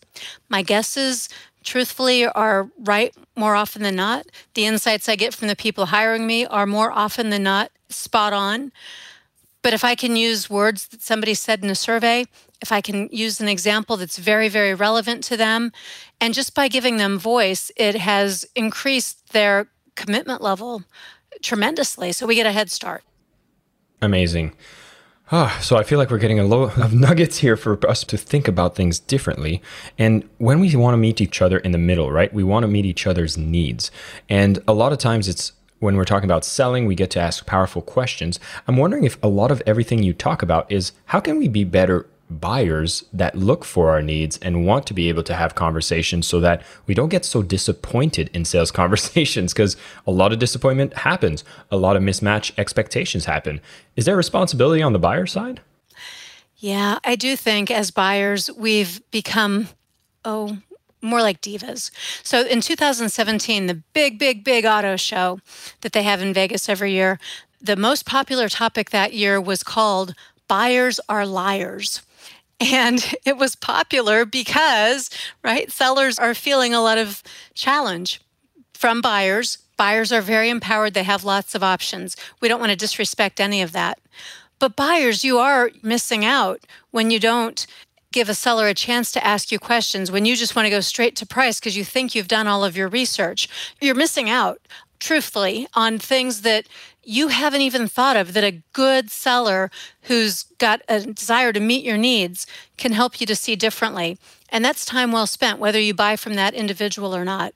My 0.49 0.62
guesses, 0.62 1.29
truthfully, 1.63 2.25
are 2.25 2.69
right 2.79 3.13
more 3.36 3.55
often 3.55 3.84
than 3.84 3.95
not. 3.95 4.25
The 4.53 4.65
insights 4.65 5.08
I 5.08 5.15
get 5.15 5.34
from 5.34 5.47
the 5.47 5.55
people 5.55 5.88
hiring 5.88 6.25
me 6.25 6.45
are 6.45 6.65
more 6.65 6.91
often 6.91 7.29
than 7.29 7.43
not 7.43 7.71
spot 7.89 8.34
on. 8.34 8.71
But 9.62 9.73
if 9.73 9.84
I 9.84 9.95
can 9.95 10.15
use 10.15 10.49
words 10.49 10.88
that 10.88 11.01
somebody 11.01 11.34
said 11.34 11.63
in 11.63 11.69
a 11.69 11.75
survey, 11.75 12.25
if 12.62 12.71
I 12.71 12.82
can 12.82 13.10
use 13.12 13.39
an 13.39 13.47
example 13.47 13.97
that's 13.97 14.17
very, 14.17 14.49
very 14.49 14.73
relevant 14.73 15.23
to 15.25 15.38
them, 15.38 15.71
and 16.19 16.34
just 16.34 16.53
by 16.53 16.67
giving 16.67 16.97
them 16.97 17.19
voice, 17.19 17.71
it 17.75 17.95
has 17.95 18.45
increased 18.55 19.32
their 19.34 19.67
commitment 19.99 20.41
level 20.41 20.83
tremendously. 21.41 22.12
So 22.12 22.25
we 22.25 22.35
get 22.35 22.45
a 22.45 22.51
head 22.51 22.71
start. 22.71 23.03
Amazing. 24.01 24.55
Oh, 25.31 25.55
so 25.62 25.77
I 25.77 25.83
feel 25.83 25.99
like 25.99 26.09
we're 26.09 26.17
getting 26.17 26.39
a 26.39 26.45
lot 26.45 26.79
of 26.79 26.93
nuggets 27.07 27.38
here 27.38 27.55
for 27.55 27.88
us 27.88 28.03
to 28.05 28.17
think 28.17 28.47
about 28.47 28.75
things 28.75 28.99
differently. 28.99 29.62
And 29.97 30.27
when 30.39 30.59
we 30.59 30.75
want 30.75 30.93
to 30.93 30.97
meet 30.97 31.21
each 31.21 31.41
other 31.41 31.59
in 31.59 31.71
the 31.71 31.77
middle, 31.77 32.12
right? 32.12 32.33
We 32.33 32.43
want 32.43 32.63
to 32.63 32.67
meet 32.67 32.85
each 32.85 33.05
other's 33.05 33.38
needs. 33.38 33.91
And 34.27 34.59
a 34.67 34.73
lot 34.73 34.91
of 34.91 34.97
times 34.97 35.27
it's 35.27 35.51
when 35.79 35.95
we're 35.95 36.05
talking 36.05 36.27
about 36.27 36.43
selling, 36.43 36.85
we 36.85 36.95
get 36.95 37.12
to 37.12 37.19
ask 37.19 37.45
powerful 37.45 37.81
questions. 37.81 38.39
I'm 38.67 38.77
wondering 38.77 39.03
if 39.03 39.21
a 39.21 39.27
lot 39.27 39.51
of 39.51 39.62
everything 39.65 40.01
you 40.01 40.13
talk 40.13 40.41
about 40.41 40.69
is 40.71 40.93
how 41.05 41.19
can 41.19 41.38
we 41.38 41.47
be 41.47 41.63
better 41.63 42.07
buyers 42.29 43.03
that 43.11 43.35
look 43.35 43.65
for 43.65 43.89
our 43.89 44.01
needs 44.01 44.37
and 44.37 44.65
want 44.65 44.85
to 44.87 44.93
be 44.93 45.09
able 45.09 45.23
to 45.23 45.33
have 45.33 45.55
conversations 45.55 46.27
so 46.27 46.39
that 46.39 46.61
we 46.85 46.93
don't 46.93 47.09
get 47.09 47.25
so 47.25 47.41
disappointed 47.41 48.29
in 48.33 48.45
sales 48.45 48.71
conversations 48.81 49.53
because 49.53 49.75
a 50.05 50.11
lot 50.11 50.31
of 50.31 50.39
disappointment 50.39 50.95
happens, 50.97 51.43
a 51.71 51.77
lot 51.77 51.95
of 51.95 52.03
mismatch 52.03 52.51
expectations 52.57 53.25
happen. 53.25 53.59
Is 53.95 54.05
there 54.05 54.15
responsibility 54.15 54.81
on 54.81 54.93
the 54.93 54.99
buyer 54.99 55.25
side? 55.25 55.61
Yeah, 56.57 56.99
I 57.03 57.15
do 57.15 57.35
think 57.35 57.71
as 57.71 57.89
buyers, 57.89 58.49
we've 58.51 59.01
become, 59.11 59.69
oh, 60.25 60.57
more 61.01 61.21
like 61.21 61.41
divas. 61.41 61.91
So 62.23 62.41
in 62.41 62.59
2017, 62.59 63.67
the 63.67 63.75
big, 63.93 64.19
big, 64.19 64.43
big 64.43 64.65
auto 64.65 64.97
show 64.97 65.39
that 65.81 65.93
they 65.93 66.03
have 66.03 66.21
in 66.21 66.33
Vegas 66.33 66.67
every 66.67 66.91
year, 66.91 67.17
the 67.61 67.77
most 67.77 68.05
popular 68.05 68.49
topic 68.49 68.89
that 68.89 69.13
year 69.13 69.39
was 69.39 69.63
called 69.63 70.13
Buyers 70.49 70.99
Are 71.07 71.25
Liars. 71.25 72.01
And 72.59 73.13
it 73.25 73.37
was 73.37 73.55
popular 73.55 74.25
because, 74.25 75.09
right, 75.43 75.71
sellers 75.71 76.19
are 76.19 76.33
feeling 76.33 76.73
a 76.73 76.81
lot 76.81 76.97
of 76.97 77.23
challenge 77.53 78.21
from 78.73 79.01
buyers. 79.01 79.59
Buyers 79.77 80.11
are 80.11 80.21
very 80.21 80.49
empowered, 80.49 80.93
they 80.93 81.03
have 81.03 81.23
lots 81.23 81.55
of 81.55 81.63
options. 81.63 82.17
We 82.41 82.49
don't 82.49 82.59
want 82.59 82.71
to 82.71 82.75
disrespect 82.75 83.39
any 83.39 83.61
of 83.61 83.71
that. 83.71 83.99
But 84.59 84.75
buyers, 84.75 85.23
you 85.23 85.39
are 85.39 85.71
missing 85.81 86.25
out 86.25 86.59
when 86.91 87.11
you 87.11 87.19
don't 87.19 87.65
give 88.11 88.27
a 88.27 88.33
seller 88.33 88.67
a 88.67 88.73
chance 88.73 89.11
to 89.11 89.25
ask 89.25 89.51
you 89.51 89.59
questions, 89.59 90.11
when 90.11 90.25
you 90.25 90.35
just 90.35 90.55
want 90.55 90.65
to 90.65 90.69
go 90.71 90.79
straight 90.81 91.15
to 91.15 91.25
price 91.25 91.59
because 91.59 91.77
you 91.77 91.85
think 91.85 92.13
you've 92.13 92.27
done 92.27 92.47
all 92.47 92.65
of 92.65 92.75
your 92.75 92.87
research. 92.87 93.47
You're 93.79 93.95
missing 93.95 94.29
out 94.29 94.59
truthfully 94.99 95.67
on 95.73 95.97
things 95.97 96.41
that 96.41 96.67
you 97.03 97.29
haven't 97.29 97.62
even 97.62 97.88
thought 97.88 98.15
of 98.15 98.33
that 98.33 98.43
a 98.43 98.62
good 98.73 99.09
seller 99.09 99.71
who's 100.03 100.43
got 100.59 100.81
a 100.88 100.99
desire 101.01 101.51
to 101.51 101.59
meet 101.59 101.83
your 101.83 101.97
needs 101.97 102.45
can 102.77 102.91
help 102.91 103.19
you 103.19 103.27
to 103.27 103.35
see 103.35 103.55
differently. 103.55 104.17
And 104.49 104.63
that's 104.63 104.85
time 104.85 105.12
well 105.12 105.27
spent, 105.27 105.59
whether 105.59 105.79
you 105.79 105.93
buy 105.93 106.15
from 106.15 106.35
that 106.35 106.53
individual 106.53 107.15
or 107.15 107.25
not. 107.25 107.53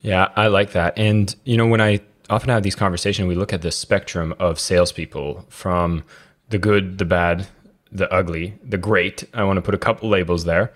Yeah, 0.00 0.28
I 0.36 0.46
like 0.48 0.72
that. 0.72 0.96
And, 0.96 1.34
you 1.44 1.56
know, 1.56 1.66
when 1.66 1.80
I 1.80 2.00
often 2.30 2.50
have 2.50 2.62
these 2.62 2.74
conversations, 2.74 3.26
we 3.26 3.34
look 3.34 3.52
at 3.52 3.62
the 3.62 3.72
spectrum 3.72 4.34
of 4.38 4.60
salespeople 4.60 5.46
from 5.48 6.04
the 6.50 6.58
good, 6.58 6.98
the 6.98 7.04
bad, 7.04 7.48
the 7.90 8.12
ugly, 8.12 8.58
the 8.62 8.78
great. 8.78 9.24
I 9.34 9.44
want 9.44 9.56
to 9.56 9.62
put 9.62 9.74
a 9.74 9.78
couple 9.78 10.08
labels 10.08 10.44
there. 10.44 10.72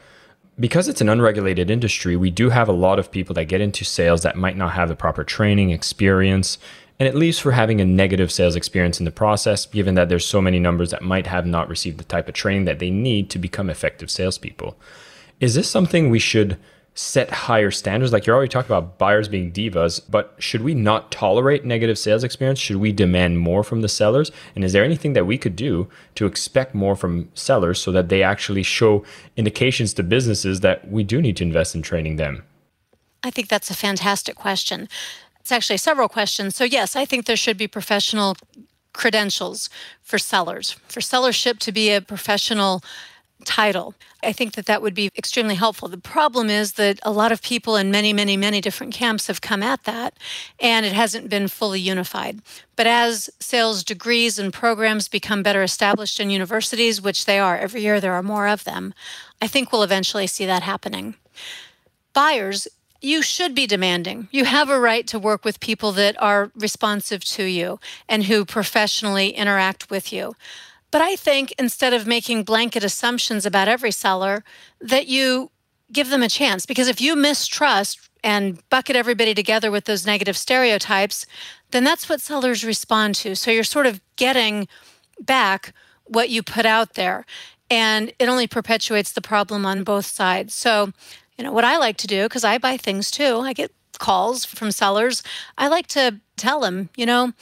Because 0.60 0.88
it's 0.88 1.00
an 1.00 1.08
unregulated 1.08 1.70
industry, 1.70 2.16
we 2.16 2.30
do 2.30 2.50
have 2.50 2.68
a 2.68 2.72
lot 2.72 2.98
of 2.98 3.10
people 3.10 3.34
that 3.34 3.46
get 3.46 3.62
into 3.62 3.82
sales 3.82 4.22
that 4.22 4.36
might 4.36 4.58
not 4.58 4.72
have 4.72 4.90
the 4.90 4.94
proper 4.94 5.24
training, 5.24 5.70
experience, 5.70 6.58
and 6.98 7.08
it 7.08 7.14
leaves 7.14 7.38
for 7.38 7.52
having 7.52 7.80
a 7.80 7.84
negative 7.86 8.30
sales 8.30 8.54
experience 8.54 8.98
in 8.98 9.06
the 9.06 9.10
process, 9.10 9.64
given 9.64 9.94
that 9.94 10.10
there's 10.10 10.26
so 10.26 10.42
many 10.42 10.58
numbers 10.58 10.90
that 10.90 11.00
might 11.00 11.26
have 11.26 11.46
not 11.46 11.70
received 11.70 11.96
the 11.96 12.04
type 12.04 12.28
of 12.28 12.34
training 12.34 12.66
that 12.66 12.78
they 12.78 12.90
need 12.90 13.30
to 13.30 13.38
become 13.38 13.70
effective 13.70 14.10
salespeople. 14.10 14.76
Is 15.40 15.54
this 15.54 15.70
something 15.70 16.10
we 16.10 16.18
should 16.18 16.58
set 17.00 17.30
higher 17.30 17.70
standards? 17.70 18.12
Like 18.12 18.26
you're 18.26 18.36
already 18.36 18.50
talking 18.50 18.70
about 18.70 18.98
buyers 18.98 19.26
being 19.26 19.50
divas, 19.50 20.00
but 20.08 20.34
should 20.38 20.62
we 20.62 20.74
not 20.74 21.10
tolerate 21.10 21.64
negative 21.64 21.98
sales 21.98 22.22
experience? 22.22 22.58
Should 22.58 22.76
we 22.76 22.92
demand 22.92 23.38
more 23.38 23.64
from 23.64 23.80
the 23.80 23.88
sellers? 23.88 24.30
And 24.54 24.62
is 24.62 24.72
there 24.72 24.84
anything 24.84 25.14
that 25.14 25.26
we 25.26 25.38
could 25.38 25.56
do 25.56 25.88
to 26.16 26.26
expect 26.26 26.74
more 26.74 26.94
from 26.94 27.30
sellers 27.34 27.80
so 27.80 27.90
that 27.92 28.10
they 28.10 28.22
actually 28.22 28.62
show 28.62 29.02
indications 29.36 29.94
to 29.94 30.02
businesses 30.02 30.60
that 30.60 30.88
we 30.88 31.02
do 31.02 31.22
need 31.22 31.38
to 31.38 31.44
invest 31.44 31.74
in 31.74 31.82
training 31.82 32.16
them? 32.16 32.42
I 33.24 33.30
think 33.30 33.48
that's 33.48 33.70
a 33.70 33.74
fantastic 33.74 34.36
question. 34.36 34.88
It's 35.40 35.52
actually 35.52 35.78
several 35.78 36.08
questions. 36.08 36.54
So, 36.54 36.64
yes, 36.64 36.96
I 36.96 37.06
think 37.06 37.24
there 37.24 37.36
should 37.36 37.56
be 37.56 37.66
professional 37.66 38.36
credentials 38.92 39.70
for 40.02 40.18
sellers, 40.18 40.72
for 40.88 41.00
sellership 41.00 41.58
to 41.60 41.72
be 41.72 41.90
a 41.90 42.00
professional 42.00 42.82
title. 43.44 43.94
I 44.22 44.32
think 44.32 44.54
that 44.54 44.66
that 44.66 44.82
would 44.82 44.94
be 44.94 45.10
extremely 45.16 45.54
helpful. 45.54 45.88
The 45.88 45.98
problem 45.98 46.50
is 46.50 46.72
that 46.74 47.00
a 47.02 47.10
lot 47.10 47.32
of 47.32 47.42
people 47.42 47.76
in 47.76 47.90
many, 47.90 48.12
many, 48.12 48.36
many 48.36 48.60
different 48.60 48.92
camps 48.92 49.26
have 49.28 49.40
come 49.40 49.62
at 49.62 49.84
that, 49.84 50.16
and 50.58 50.84
it 50.84 50.92
hasn't 50.92 51.28
been 51.28 51.48
fully 51.48 51.80
unified. 51.80 52.40
But 52.76 52.86
as 52.86 53.30
sales 53.40 53.82
degrees 53.82 54.38
and 54.38 54.52
programs 54.52 55.08
become 55.08 55.42
better 55.42 55.62
established 55.62 56.20
in 56.20 56.30
universities, 56.30 57.00
which 57.00 57.24
they 57.24 57.38
are, 57.38 57.56
every 57.56 57.82
year 57.82 58.00
there 58.00 58.14
are 58.14 58.22
more 58.22 58.48
of 58.48 58.64
them, 58.64 58.94
I 59.40 59.46
think 59.46 59.72
we'll 59.72 59.82
eventually 59.82 60.26
see 60.26 60.46
that 60.46 60.62
happening. 60.62 61.14
Buyers 62.12 62.68
you 63.00 63.22
should 63.22 63.54
be 63.54 63.66
demanding. 63.66 64.28
You 64.30 64.44
have 64.44 64.68
a 64.68 64.78
right 64.78 65.06
to 65.06 65.18
work 65.18 65.44
with 65.44 65.60
people 65.60 65.92
that 65.92 66.20
are 66.20 66.50
responsive 66.54 67.24
to 67.24 67.44
you 67.44 67.80
and 68.08 68.24
who 68.24 68.44
professionally 68.44 69.30
interact 69.30 69.90
with 69.90 70.12
you. 70.12 70.34
But 70.90 71.02
I 71.02 71.16
think 71.16 71.52
instead 71.58 71.92
of 71.92 72.06
making 72.06 72.44
blanket 72.44 72.84
assumptions 72.84 73.46
about 73.46 73.68
every 73.68 73.90
seller, 73.90 74.44
that 74.80 75.06
you 75.06 75.50
give 75.92 76.10
them 76.10 76.22
a 76.22 76.28
chance. 76.28 76.66
Because 76.66 76.88
if 76.88 77.00
you 77.00 77.16
mistrust 77.16 78.08
and 78.22 78.60
bucket 78.70 78.96
everybody 78.96 79.34
together 79.34 79.70
with 79.70 79.84
those 79.84 80.06
negative 80.06 80.36
stereotypes, 80.36 81.26
then 81.70 81.84
that's 81.84 82.08
what 82.08 82.20
sellers 82.20 82.64
respond 82.64 83.14
to. 83.16 83.34
So 83.34 83.50
you're 83.50 83.64
sort 83.64 83.86
of 83.86 84.00
getting 84.16 84.68
back 85.20 85.72
what 86.04 86.28
you 86.30 86.42
put 86.42 86.66
out 86.66 86.94
there. 86.94 87.24
And 87.70 88.12
it 88.18 88.28
only 88.28 88.46
perpetuates 88.46 89.12
the 89.12 89.20
problem 89.20 89.64
on 89.64 89.84
both 89.84 90.06
sides. 90.06 90.54
So 90.54 90.92
you 91.40 91.44
know, 91.44 91.52
what 91.52 91.64
I 91.64 91.78
like 91.78 91.96
to 91.96 92.06
do, 92.06 92.24
because 92.24 92.44
I 92.44 92.58
buy 92.58 92.76
things 92.76 93.10
too, 93.10 93.38
I 93.38 93.54
get 93.54 93.72
calls 93.98 94.44
from 94.44 94.70
sellers. 94.70 95.22
I 95.56 95.68
like 95.68 95.86
to 95.86 96.20
tell 96.36 96.60
them, 96.60 96.90
you 96.96 97.06
know, 97.06 97.32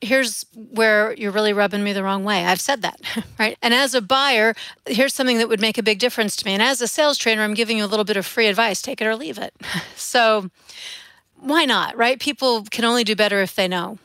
here's 0.00 0.46
where 0.54 1.12
you're 1.14 1.32
really 1.32 1.52
rubbing 1.52 1.84
me 1.84 1.92
the 1.92 2.02
wrong 2.02 2.24
way. 2.24 2.44
I've 2.44 2.60
said 2.60 2.82
that, 2.82 3.00
right? 3.38 3.56
And 3.62 3.74
as 3.74 3.94
a 3.94 4.00
buyer, 4.00 4.54
here's 4.86 5.14
something 5.14 5.38
that 5.38 5.48
would 5.48 5.60
make 5.60 5.78
a 5.78 5.82
big 5.82 5.98
difference 5.98 6.36
to 6.36 6.46
me. 6.46 6.54
And 6.54 6.62
as 6.62 6.80
a 6.80 6.88
sales 6.88 7.18
trainer, 7.18 7.42
I'm 7.42 7.54
giving 7.54 7.78
you 7.78 7.84
a 7.84 7.86
little 7.86 8.04
bit 8.04 8.16
of 8.16 8.26
free 8.26 8.46
advice 8.46 8.82
take 8.82 9.00
it 9.00 9.06
or 9.06 9.16
leave 9.16 9.38
it. 9.38 9.54
so 9.96 10.50
why 11.36 11.64
not, 11.64 11.96
right? 11.96 12.18
People 12.20 12.64
can 12.70 12.84
only 12.84 13.04
do 13.04 13.16
better 13.16 13.40
if 13.40 13.54
they 13.54 13.68
know. 13.68 13.98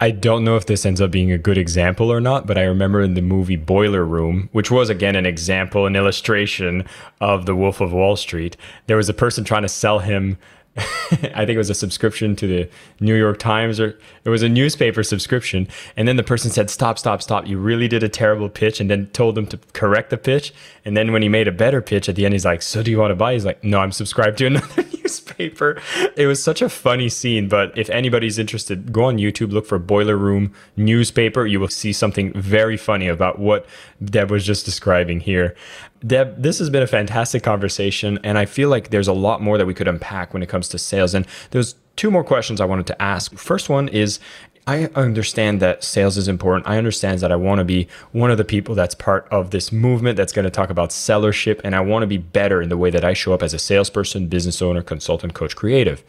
I 0.00 0.10
don't 0.10 0.42
know 0.42 0.56
if 0.56 0.66
this 0.66 0.84
ends 0.84 1.00
up 1.00 1.12
being 1.12 1.30
a 1.30 1.38
good 1.38 1.56
example 1.56 2.10
or 2.10 2.20
not, 2.20 2.48
but 2.48 2.58
I 2.58 2.62
remember 2.62 3.00
in 3.00 3.14
the 3.14 3.22
movie 3.22 3.56
Boiler 3.56 4.04
Room, 4.04 4.48
which 4.50 4.70
was 4.70 4.90
again 4.90 5.14
an 5.14 5.24
example, 5.24 5.86
an 5.86 5.94
illustration 5.94 6.84
of 7.20 7.46
the 7.46 7.54
Wolf 7.54 7.80
of 7.80 7.92
Wall 7.92 8.16
Street, 8.16 8.56
there 8.86 8.96
was 8.96 9.08
a 9.08 9.14
person 9.14 9.44
trying 9.44 9.62
to 9.62 9.68
sell 9.68 10.00
him 10.00 10.36
I 10.76 11.44
think 11.46 11.50
it 11.50 11.58
was 11.58 11.70
a 11.70 11.74
subscription 11.74 12.34
to 12.36 12.46
the 12.46 12.68
New 12.98 13.14
York 13.14 13.38
Times 13.38 13.78
or 13.78 13.96
it 14.24 14.28
was 14.28 14.42
a 14.42 14.48
newspaper 14.48 15.04
subscription. 15.04 15.68
And 15.96 16.08
then 16.08 16.16
the 16.16 16.24
person 16.24 16.50
said, 16.50 16.68
Stop, 16.68 16.98
stop, 16.98 17.22
stop. 17.22 17.46
You 17.46 17.58
really 17.58 17.86
did 17.86 18.02
a 18.02 18.08
terrible 18.08 18.48
pitch. 18.48 18.80
And 18.80 18.90
then 18.90 19.06
told 19.08 19.38
him 19.38 19.46
to 19.48 19.58
correct 19.72 20.10
the 20.10 20.16
pitch. 20.16 20.52
And 20.84 20.96
then 20.96 21.12
when 21.12 21.22
he 21.22 21.28
made 21.28 21.46
a 21.46 21.52
better 21.52 21.80
pitch 21.80 22.08
at 22.08 22.16
the 22.16 22.24
end, 22.24 22.34
he's 22.34 22.44
like, 22.44 22.62
So 22.62 22.82
do 22.82 22.90
you 22.90 22.98
want 22.98 23.12
to 23.12 23.16
buy? 23.16 23.34
He's 23.34 23.44
like, 23.44 23.62
No, 23.62 23.78
I'm 23.78 23.92
subscribed 23.92 24.38
to 24.38 24.46
another 24.46 24.82
newspaper. 25.04 25.80
It 26.16 26.26
was 26.26 26.42
such 26.42 26.62
a 26.62 26.68
funny 26.68 27.08
scene. 27.08 27.48
But 27.48 27.76
if 27.76 27.88
anybody's 27.90 28.38
interested, 28.38 28.92
go 28.92 29.04
on 29.04 29.18
YouTube, 29.18 29.52
look 29.52 29.66
for 29.66 29.78
Boiler 29.78 30.16
Room 30.16 30.52
newspaper. 30.76 31.46
You 31.46 31.60
will 31.60 31.68
see 31.68 31.92
something 31.92 32.32
very 32.32 32.76
funny 32.76 33.06
about 33.06 33.38
what 33.38 33.66
Deb 34.02 34.30
was 34.30 34.44
just 34.44 34.64
describing 34.64 35.20
here. 35.20 35.54
Deb, 36.06 36.42
this 36.42 36.58
has 36.58 36.70
been 36.70 36.82
a 36.82 36.86
fantastic 36.86 37.42
conversation, 37.42 38.18
and 38.24 38.36
I 38.36 38.44
feel 38.44 38.68
like 38.68 38.90
there's 38.90 39.08
a 39.08 39.12
lot 39.12 39.40
more 39.40 39.56
that 39.56 39.66
we 39.66 39.74
could 39.74 39.88
unpack 39.88 40.34
when 40.34 40.42
it 40.42 40.48
comes 40.48 40.68
to 40.68 40.78
sales. 40.78 41.14
And 41.14 41.26
there's 41.50 41.76
two 41.96 42.10
more 42.10 42.24
questions 42.24 42.60
I 42.60 42.64
wanted 42.64 42.86
to 42.88 43.02
ask. 43.02 43.36
First 43.36 43.68
one 43.68 43.88
is 43.88 44.18
I 44.66 44.86
understand 44.94 45.60
that 45.60 45.84
sales 45.84 46.16
is 46.16 46.26
important. 46.26 46.66
I 46.66 46.78
understand 46.78 47.20
that 47.20 47.30
I 47.30 47.36
want 47.36 47.58
to 47.58 47.64
be 47.64 47.86
one 48.12 48.30
of 48.30 48.38
the 48.38 48.44
people 48.44 48.74
that's 48.74 48.94
part 48.94 49.28
of 49.30 49.50
this 49.50 49.70
movement 49.70 50.16
that's 50.16 50.32
going 50.32 50.44
to 50.44 50.50
talk 50.50 50.70
about 50.70 50.88
sellership, 50.88 51.60
and 51.62 51.76
I 51.76 51.80
want 51.80 52.02
to 52.02 52.06
be 52.06 52.16
better 52.16 52.62
in 52.62 52.70
the 52.70 52.78
way 52.78 52.88
that 52.88 53.04
I 53.04 53.12
show 53.12 53.34
up 53.34 53.42
as 53.42 53.52
a 53.52 53.58
salesperson, 53.58 54.28
business 54.28 54.62
owner, 54.62 54.82
consultant, 54.82 55.34
coach, 55.34 55.54
creative 55.54 56.02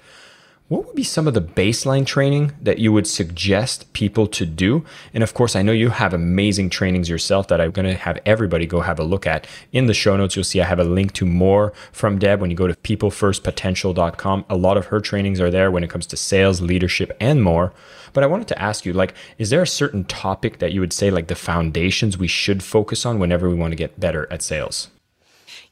what 0.68 0.84
would 0.88 0.96
be 0.96 1.04
some 1.04 1.28
of 1.28 1.36
the 1.36 1.42
baseline 1.42 2.08
training 2.08 2.52
that 2.60 2.80
you 2.80 2.92
would 2.92 3.06
suggest 3.06 3.94
people 3.94 4.26
to 4.26 4.48
do? 4.48 4.84
And 5.14 5.22
of 5.22 5.36
course, 5.36 5.56
I 5.56 5.62
know 5.62 5.72
you 5.72 5.90
have 5.90 6.12
amazing 6.12 6.72
trainings 6.72 7.08
yourself 7.08 7.48
that 7.50 7.62
I'm 7.62 7.70
going 7.70 7.88
to 7.88 7.94
have 7.94 8.20
everybody 8.26 8.66
go 8.66 8.80
have 8.82 8.98
a 8.98 9.04
look 9.04 9.28
at. 9.28 9.46
In 9.72 9.86
the 9.86 9.94
show 9.94 10.18
notes, 10.18 10.36
you'll 10.36 10.44
see 10.44 10.62
I 10.62 10.66
have 10.66 10.80
a 10.80 10.84
link 10.84 11.14
to 11.14 11.26
more 11.26 11.72
from 11.92 12.18
Deb 12.18 12.42
when 12.42 12.50
you 12.50 12.58
go 12.58 12.66
to 12.66 12.74
peoplefirstpotential.com. 12.74 14.46
A 14.50 14.56
lot 14.56 14.78
of 14.78 14.88
her 14.88 15.00
trainings 15.00 15.40
are 15.40 15.52
there 15.52 15.70
when 15.70 15.84
it 15.84 15.92
comes 15.92 16.08
to 16.08 16.18
sales, 16.18 16.62
leadership, 16.62 17.16
and 17.20 17.44
more. 17.44 17.72
But 18.14 18.24
I 18.24 18.28
wanted 18.28 18.48
to 18.48 18.60
ask 18.60 18.86
you, 18.86 18.94
like, 18.94 19.14
is 19.38 19.52
there 19.52 19.62
a 19.62 19.68
certain 19.68 20.04
topic 20.04 20.58
that 20.58 20.72
you 20.72 20.80
would 20.80 20.94
say, 20.94 21.12
like, 21.12 21.28
the 21.28 21.36
foundations 21.36 22.18
we 22.18 22.28
should 22.28 22.64
focus 22.64 23.06
on 23.06 23.20
whenever 23.20 23.48
we 23.50 23.56
want 23.56 23.74
to 23.74 23.78
get 23.78 24.00
better 24.00 24.28
at 24.32 24.42
sales? 24.42 24.90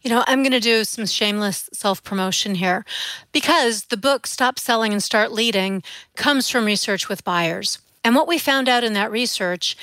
You 0.04 0.10
know, 0.10 0.24
I'm 0.28 0.44
going 0.44 0.52
to 0.52 0.60
do 0.60 0.84
some 0.84 1.06
shameless 1.06 1.70
self 1.72 2.04
promotion 2.04 2.56
here 2.56 2.84
because 3.32 3.86
the 3.86 3.98
book 3.98 4.28
Stop 4.28 4.60
Selling 4.60 4.92
and 4.92 5.02
Start 5.02 5.32
Leading 5.32 5.82
comes 6.18 6.50
from 6.50 6.66
research 6.66 7.08
with 7.08 7.24
buyers. 7.24 7.80
And 8.04 8.14
what 8.14 8.28
we 8.28 8.38
found 8.38 8.68
out 8.68 8.84
in 8.84 8.94
that 8.94 9.12
research 9.12 9.78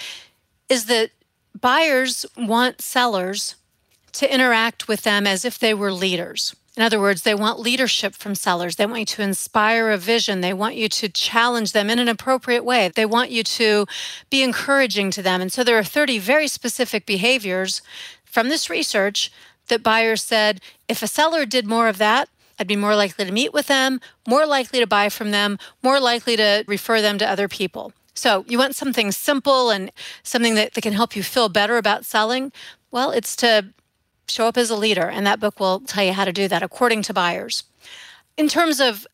is 0.68 0.84
that 0.86 1.10
buyers 1.58 2.26
want 2.36 2.82
sellers 2.82 3.56
to 4.12 4.32
interact 4.32 4.88
with 4.88 5.02
them 5.02 5.26
as 5.26 5.46
if 5.46 5.58
they 5.58 5.72
were 5.72 5.92
leaders. 5.92 6.54
In 6.76 6.82
other 6.82 7.00
words, 7.00 7.22
they 7.22 7.34
want 7.34 7.58
leadership 7.58 8.14
from 8.14 8.34
sellers. 8.34 8.76
They 8.76 8.86
want 8.86 9.00
you 9.00 9.06
to 9.06 9.22
inspire 9.22 9.90
a 9.90 9.96
vision. 9.96 10.40
They 10.40 10.52
want 10.52 10.76
you 10.76 10.88
to 10.88 11.08
challenge 11.08 11.72
them 11.72 11.88
in 11.88 11.98
an 11.98 12.08
appropriate 12.08 12.64
way. 12.64 12.90
They 12.94 13.06
want 13.06 13.30
you 13.30 13.42
to 13.42 13.86
be 14.28 14.42
encouraging 14.42 15.10
to 15.12 15.22
them. 15.22 15.40
And 15.40 15.52
so 15.52 15.64
there 15.64 15.78
are 15.78 15.84
30 15.84 16.18
very 16.18 16.46
specific 16.46 17.06
behaviors 17.06 17.82
from 18.24 18.48
this 18.48 18.70
research 18.70 19.32
that 19.70 19.82
buyers 19.82 20.22
said, 20.22 20.60
if 20.86 21.02
a 21.02 21.08
seller 21.08 21.44
did 21.46 21.66
more 21.66 21.88
of 21.88 21.98
that, 21.98 22.28
I'd 22.58 22.66
be 22.66 22.76
more 22.76 22.94
likely 22.94 23.24
to 23.24 23.32
meet 23.32 23.54
with 23.54 23.68
them, 23.68 24.00
more 24.28 24.44
likely 24.44 24.80
to 24.80 24.86
buy 24.86 25.08
from 25.08 25.30
them, 25.30 25.58
more 25.82 25.98
likely 25.98 26.36
to 26.36 26.62
refer 26.66 27.00
them 27.00 27.16
to 27.18 27.28
other 27.28 27.48
people. 27.48 27.94
So, 28.12 28.44
you 28.46 28.58
want 28.58 28.76
something 28.76 29.12
simple 29.12 29.70
and 29.70 29.90
something 30.22 30.54
that, 30.56 30.74
that 30.74 30.82
can 30.82 30.92
help 30.92 31.16
you 31.16 31.22
feel 31.22 31.48
better 31.48 31.78
about 31.78 32.04
selling? 32.04 32.52
Well, 32.90 33.12
it's 33.12 33.34
to 33.36 33.72
show 34.28 34.46
up 34.46 34.58
as 34.58 34.68
a 34.68 34.76
leader, 34.76 35.08
and 35.08 35.26
that 35.26 35.40
book 35.40 35.58
will 35.58 35.80
tell 35.80 36.04
you 36.04 36.12
how 36.12 36.26
to 36.26 36.32
do 36.32 36.46
that 36.48 36.62
according 36.62 37.02
to 37.02 37.14
buyers. 37.14 37.64
In 38.36 38.46
terms 38.46 38.78
of 38.78 39.06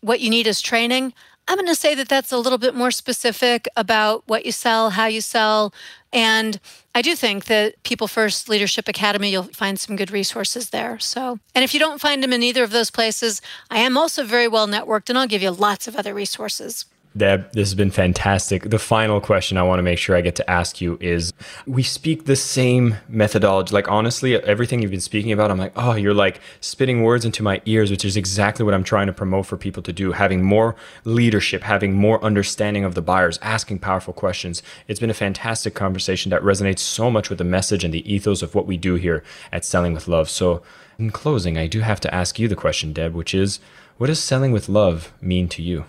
what 0.00 0.20
you 0.20 0.28
need 0.28 0.48
as 0.48 0.60
training, 0.60 1.14
I'm 1.48 1.56
going 1.56 1.66
to 1.66 1.74
say 1.74 1.94
that 1.94 2.08
that's 2.08 2.32
a 2.32 2.38
little 2.38 2.58
bit 2.58 2.74
more 2.74 2.90
specific 2.90 3.68
about 3.76 4.22
what 4.26 4.46
you 4.46 4.52
sell, 4.52 4.90
how 4.90 5.06
you 5.06 5.20
sell. 5.20 5.72
And 6.12 6.60
I 6.94 7.00
do 7.00 7.16
think 7.16 7.46
that 7.46 7.82
People 7.84 8.06
First 8.06 8.48
Leadership 8.48 8.86
Academy, 8.86 9.30
you'll 9.30 9.44
find 9.44 9.80
some 9.80 9.96
good 9.96 10.10
resources 10.10 10.70
there. 10.70 10.98
So, 10.98 11.38
and 11.54 11.64
if 11.64 11.72
you 11.72 11.80
don't 11.80 12.00
find 12.00 12.22
them 12.22 12.32
in 12.32 12.42
either 12.42 12.62
of 12.62 12.70
those 12.70 12.90
places, 12.90 13.40
I 13.70 13.78
am 13.78 13.96
also 13.96 14.24
very 14.24 14.48
well 14.48 14.68
networked 14.68 15.08
and 15.08 15.18
I'll 15.18 15.26
give 15.26 15.42
you 15.42 15.50
lots 15.50 15.88
of 15.88 15.96
other 15.96 16.12
resources. 16.12 16.84
Deb, 17.14 17.52
this 17.52 17.68
has 17.68 17.74
been 17.74 17.90
fantastic. 17.90 18.70
The 18.70 18.78
final 18.78 19.20
question 19.20 19.58
I 19.58 19.62
want 19.62 19.78
to 19.78 19.82
make 19.82 19.98
sure 19.98 20.16
I 20.16 20.22
get 20.22 20.34
to 20.36 20.50
ask 20.50 20.80
you 20.80 20.96
is 21.00 21.32
we 21.66 21.82
speak 21.82 22.24
the 22.24 22.36
same 22.36 22.96
methodology. 23.06 23.74
Like, 23.74 23.90
honestly, 23.90 24.34
everything 24.34 24.80
you've 24.80 24.90
been 24.90 25.00
speaking 25.00 25.30
about, 25.30 25.50
I'm 25.50 25.58
like, 25.58 25.72
oh, 25.76 25.94
you're 25.94 26.14
like 26.14 26.40
spitting 26.60 27.02
words 27.02 27.26
into 27.26 27.42
my 27.42 27.60
ears, 27.66 27.90
which 27.90 28.04
is 28.04 28.16
exactly 28.16 28.64
what 28.64 28.72
I'm 28.72 28.84
trying 28.84 29.08
to 29.08 29.12
promote 29.12 29.44
for 29.44 29.58
people 29.58 29.82
to 29.82 29.92
do. 29.92 30.12
Having 30.12 30.42
more 30.42 30.74
leadership, 31.04 31.62
having 31.62 31.92
more 31.92 32.22
understanding 32.24 32.84
of 32.84 32.94
the 32.94 33.02
buyers, 33.02 33.38
asking 33.42 33.80
powerful 33.80 34.14
questions. 34.14 34.62
It's 34.88 35.00
been 35.00 35.10
a 35.10 35.14
fantastic 35.14 35.74
conversation 35.74 36.30
that 36.30 36.42
resonates 36.42 36.78
so 36.78 37.10
much 37.10 37.28
with 37.28 37.38
the 37.38 37.44
message 37.44 37.84
and 37.84 37.92
the 37.92 38.10
ethos 38.10 38.40
of 38.40 38.54
what 38.54 38.66
we 38.66 38.78
do 38.78 38.94
here 38.94 39.22
at 39.52 39.66
Selling 39.66 39.92
with 39.92 40.08
Love. 40.08 40.30
So, 40.30 40.62
in 40.98 41.10
closing, 41.10 41.58
I 41.58 41.66
do 41.66 41.80
have 41.80 42.00
to 42.00 42.14
ask 42.14 42.38
you 42.38 42.48
the 42.48 42.56
question, 42.56 42.92
Deb, 42.92 43.14
which 43.14 43.34
is 43.34 43.60
what 43.98 44.06
does 44.06 44.20
selling 44.20 44.52
with 44.52 44.68
love 44.68 45.12
mean 45.20 45.48
to 45.48 45.62
you? 45.62 45.84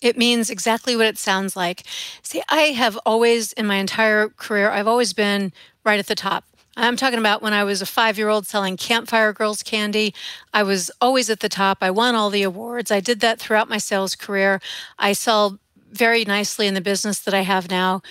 It 0.00 0.18
means 0.18 0.50
exactly 0.50 0.96
what 0.96 1.06
it 1.06 1.18
sounds 1.18 1.56
like. 1.56 1.84
See, 2.22 2.42
I 2.48 2.72
have 2.72 2.98
always, 3.06 3.52
in 3.54 3.66
my 3.66 3.76
entire 3.76 4.28
career, 4.28 4.70
I've 4.70 4.88
always 4.88 5.12
been 5.12 5.52
right 5.84 5.98
at 5.98 6.06
the 6.06 6.14
top. 6.14 6.44
I'm 6.78 6.96
talking 6.96 7.18
about 7.18 7.40
when 7.40 7.54
I 7.54 7.64
was 7.64 7.80
a 7.80 7.86
five 7.86 8.18
year 8.18 8.28
old 8.28 8.46
selling 8.46 8.76
Campfire 8.76 9.32
Girls 9.32 9.62
candy. 9.62 10.14
I 10.52 10.62
was 10.62 10.90
always 11.00 11.30
at 11.30 11.40
the 11.40 11.48
top. 11.48 11.78
I 11.80 11.90
won 11.90 12.14
all 12.14 12.28
the 12.28 12.42
awards. 12.42 12.90
I 12.90 13.00
did 13.00 13.20
that 13.20 13.40
throughout 13.40 13.70
my 13.70 13.78
sales 13.78 14.14
career. 14.14 14.60
I 14.98 15.14
sell 15.14 15.58
very 15.90 16.24
nicely 16.26 16.66
in 16.66 16.74
the 16.74 16.82
business 16.82 17.18
that 17.20 17.32
I 17.32 17.40
have 17.40 17.70
now, 17.70 18.02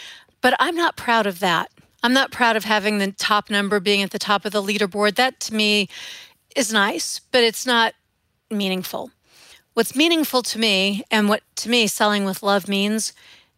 but 0.42 0.56
I'm 0.60 0.76
not 0.76 0.98
proud 0.98 1.28
of 1.28 1.40
that. 1.40 1.70
I'm 2.02 2.14
not 2.14 2.32
proud 2.32 2.56
of 2.56 2.66
having 2.66 2.98
the 2.98 3.12
top 3.12 3.50
number 3.52 3.80
being 3.80 4.02
at 4.02 4.12
the 4.12 4.20
top 4.20 4.46
of 4.46 4.52
the 4.52 4.64
leaderboard. 4.64 5.16
That 5.16 5.40
to 5.42 5.54
me 5.54 5.90
is 6.56 6.74
nice, 6.74 7.20
but 7.32 7.44
it's 7.44 7.66
not 7.66 7.94
meaningful. 8.50 9.12
What's 9.76 9.94
meaningful 9.94 10.42
to 10.42 10.58
me, 10.58 11.04
and 11.12 11.28
what 11.28 11.44
to 11.58 11.70
me 11.70 11.88
selling 11.88 12.24
with 12.24 12.42
love 12.42 12.70
means, 12.70 13.12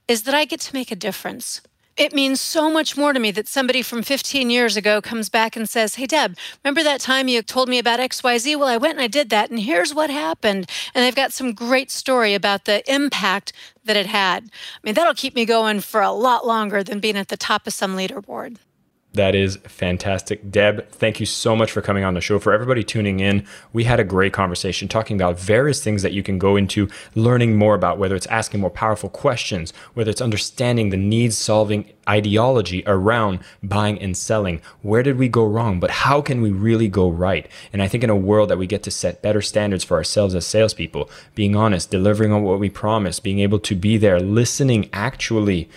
is 0.08 0.24
that 0.24 0.34
I 0.34 0.46
get 0.46 0.60
to 0.62 0.74
make 0.74 0.92
a 0.92 0.96
difference. 0.96 1.62
It 1.96 2.12
means 2.12 2.42
so 2.42 2.72
much 2.72 2.98
more 2.98 3.14
to 3.14 3.20
me 3.20 3.30
that 3.30 3.48
somebody 3.48 3.84
from 3.84 4.02
15 4.02 4.50
years 4.50 4.76
ago 4.76 5.00
comes 5.00 5.30
back 5.30 5.56
and 5.56 5.70
says, 5.70 5.94
Hey, 5.94 6.08
Deb, 6.08 6.36
remember 6.64 6.82
that 6.82 7.02
time 7.02 7.28
you 7.28 7.44
told 7.44 7.70
me 7.70 7.78
about 7.78 8.00
XYZ? 8.00 8.58
Well, 8.58 8.68
I 8.68 8.78
went 8.78 8.96
and 8.96 9.04
I 9.04 9.08
did 9.08 9.30
that, 9.30 9.52
and 9.52 9.60
here's 9.60 9.94
what 9.94 10.10
happened. 10.10 10.68
And 10.96 11.06
they've 11.06 11.14
got 11.14 11.34
some 11.34 11.54
great 11.54 11.92
story 11.92 12.34
about 12.34 12.66
the 12.66 12.82
impact 12.92 13.54
that 13.86 13.96
it 13.96 14.08
had. 14.08 14.46
I 14.46 14.80
mean, 14.82 14.96
that'll 14.96 15.14
keep 15.14 15.36
me 15.36 15.46
going 15.46 15.82
for 15.82 16.02
a 16.02 16.10
lot 16.10 16.48
longer 16.48 16.84
than 16.84 17.00
being 17.00 17.16
at 17.16 17.28
the 17.28 17.38
top 17.38 17.68
of 17.68 17.74
some 17.74 17.96
leaderboard. 17.96 18.58
That 19.18 19.34
is 19.34 19.58
fantastic. 19.64 20.52
Deb, 20.52 20.90
thank 20.90 21.20
you 21.20 21.26
so 21.26 21.56
much 21.56 21.72
for 21.72 21.82
coming 21.82 22.04
on 22.04 22.14
the 22.14 22.22
show. 22.22 22.38
For 22.38 22.54
everybody 22.54 22.84
tuning 22.84 23.20
in, 23.20 23.48
we 23.74 23.86
had 23.86 24.00
a 24.00 24.04
great 24.04 24.32
conversation 24.32 24.88
talking 24.88 25.18
about 25.18 25.40
various 25.40 25.84
things 25.84 26.04
that 26.04 26.14
you 26.14 26.22
can 26.22 26.38
go 26.38 26.56
into 26.56 26.88
learning 27.16 27.56
more 27.56 27.74
about, 27.74 27.98
whether 27.98 28.16
it's 28.16 28.28
asking 28.28 28.60
more 28.60 28.70
powerful 28.70 29.10
questions, 29.10 29.74
whether 29.96 30.12
it's 30.12 30.22
understanding 30.22 30.92
the 30.92 30.98
needs 30.98 31.36
solving 31.36 31.92
ideology 32.08 32.84
around 32.86 33.40
buying 33.64 34.00
and 34.00 34.16
selling. 34.16 34.62
Where 34.84 35.02
did 35.02 35.18
we 35.18 35.30
go 35.30 35.48
wrong? 35.48 35.80
But 35.80 35.90
how 35.90 36.22
can 36.22 36.44
we 36.44 36.52
really 36.52 36.88
go 36.88 37.10
right? 37.10 37.50
And 37.74 37.82
I 37.82 37.88
think 37.88 38.04
in 38.04 38.12
a 38.12 38.16
world 38.16 38.52
that 38.52 38.60
we 38.60 38.68
get 38.68 38.84
to 38.84 38.92
set 38.92 39.24
better 39.24 39.42
standards 39.42 39.84
for 39.84 39.98
ourselves 39.98 40.36
as 40.36 40.46
salespeople, 40.46 41.10
being 41.34 41.56
honest, 41.56 41.90
delivering 41.90 42.32
on 42.32 42.44
what 42.44 42.60
we 42.60 42.70
promise, 42.70 43.20
being 43.20 43.40
able 43.40 43.60
to 43.62 43.74
be 43.74 43.98
there, 43.98 44.20
listening 44.20 44.92
actually 44.94 45.72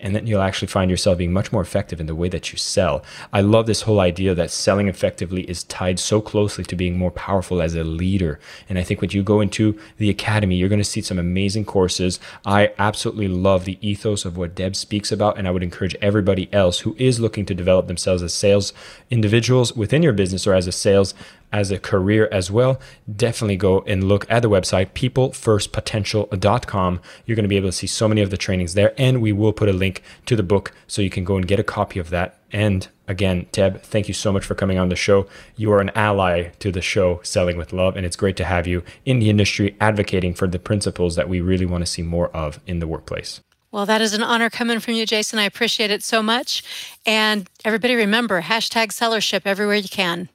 and 0.00 0.14
then 0.14 0.26
you'll 0.26 0.42
actually 0.42 0.68
find 0.68 0.90
yourself 0.90 1.18
being 1.18 1.32
much 1.32 1.52
more 1.52 1.62
effective 1.62 2.00
in 2.00 2.06
the 2.06 2.14
way 2.14 2.28
that 2.28 2.52
you 2.52 2.58
sell. 2.58 3.02
I 3.32 3.40
love 3.40 3.66
this 3.66 3.82
whole 3.82 4.00
idea 4.00 4.34
that 4.34 4.50
selling 4.50 4.88
effectively 4.88 5.48
is 5.48 5.64
tied 5.64 5.98
so 5.98 6.20
closely 6.20 6.64
to 6.64 6.76
being 6.76 6.98
more 6.98 7.10
powerful 7.10 7.62
as 7.62 7.74
a 7.74 7.84
leader. 7.84 8.40
And 8.68 8.78
I 8.78 8.82
think 8.82 9.00
when 9.00 9.10
you 9.10 9.22
go 9.22 9.40
into 9.40 9.78
the 9.98 10.10
academy, 10.10 10.56
you're 10.56 10.68
going 10.68 10.78
to 10.78 10.84
see 10.84 11.00
some 11.00 11.18
amazing 11.18 11.64
courses. 11.64 12.18
I 12.44 12.72
absolutely 12.78 13.28
love 13.28 13.64
the 13.64 13.78
ethos 13.80 14.24
of 14.24 14.36
what 14.36 14.54
Deb 14.54 14.76
speaks 14.76 15.12
about, 15.12 15.38
and 15.38 15.46
I 15.46 15.50
would 15.50 15.62
encourage 15.62 15.96
everybody 16.02 16.52
else 16.52 16.80
who 16.80 16.96
is 16.98 17.20
looking 17.20 17.46
to 17.46 17.54
develop 17.54 17.86
themselves 17.86 18.22
as 18.22 18.34
sales 18.34 18.72
individuals 19.10 19.74
within 19.74 20.02
your 20.02 20.12
business 20.12 20.46
or 20.46 20.54
as 20.54 20.66
a 20.66 20.72
sales 20.72 21.14
as 21.52 21.70
a 21.70 21.78
career 21.78 22.28
as 22.32 22.50
well, 22.50 22.80
definitely 23.14 23.56
go 23.56 23.82
and 23.82 24.04
look 24.04 24.26
at 24.30 24.40
the 24.42 24.50
website, 24.50 24.92
peoplefirstpotential.com. 24.92 27.00
You're 27.26 27.36
going 27.36 27.44
to 27.44 27.48
be 27.48 27.56
able 27.56 27.68
to 27.68 27.72
see 27.72 27.86
so 27.86 28.08
many 28.08 28.22
of 28.22 28.30
the 28.30 28.36
trainings 28.36 28.74
there. 28.74 28.92
And 28.98 29.22
we 29.22 29.32
will 29.32 29.52
put 29.52 29.68
a 29.68 29.72
link 29.72 30.02
to 30.26 30.36
the 30.36 30.42
book 30.42 30.72
so 30.86 31.02
you 31.02 31.10
can 31.10 31.24
go 31.24 31.36
and 31.36 31.46
get 31.46 31.60
a 31.60 31.64
copy 31.64 32.00
of 32.00 32.10
that. 32.10 32.38
And 32.52 32.86
again, 33.08 33.46
Deb, 33.52 33.82
thank 33.82 34.08
you 34.08 34.14
so 34.14 34.32
much 34.32 34.44
for 34.44 34.54
coming 34.54 34.78
on 34.78 34.88
the 34.88 34.96
show. 34.96 35.26
You 35.56 35.72
are 35.72 35.80
an 35.80 35.90
ally 35.94 36.50
to 36.60 36.70
the 36.70 36.80
show, 36.80 37.20
Selling 37.22 37.56
with 37.56 37.72
Love, 37.72 37.96
and 37.96 38.06
it's 38.06 38.16
great 38.16 38.36
to 38.36 38.44
have 38.44 38.66
you 38.66 38.82
in 39.04 39.18
the 39.18 39.30
industry 39.30 39.76
advocating 39.80 40.34
for 40.34 40.46
the 40.46 40.58
principles 40.58 41.16
that 41.16 41.28
we 41.28 41.40
really 41.40 41.66
want 41.66 41.82
to 41.82 41.90
see 41.90 42.02
more 42.02 42.28
of 42.28 42.60
in 42.66 42.78
the 42.78 42.86
workplace. 42.86 43.40
Well, 43.74 43.86
that 43.86 44.00
is 44.00 44.14
an 44.14 44.22
honor 44.22 44.50
coming 44.50 44.78
from 44.78 44.94
you, 44.94 45.04
Jason. 45.04 45.40
I 45.40 45.46
appreciate 45.46 45.90
it 45.90 46.04
so 46.04 46.22
much. 46.22 46.62
And 47.04 47.50
everybody 47.64 47.96
remember 47.96 48.40
hashtag 48.40 48.90
sellership 48.90 49.40
everywhere 49.44 49.74
you 49.74 49.88
can. 49.88 50.28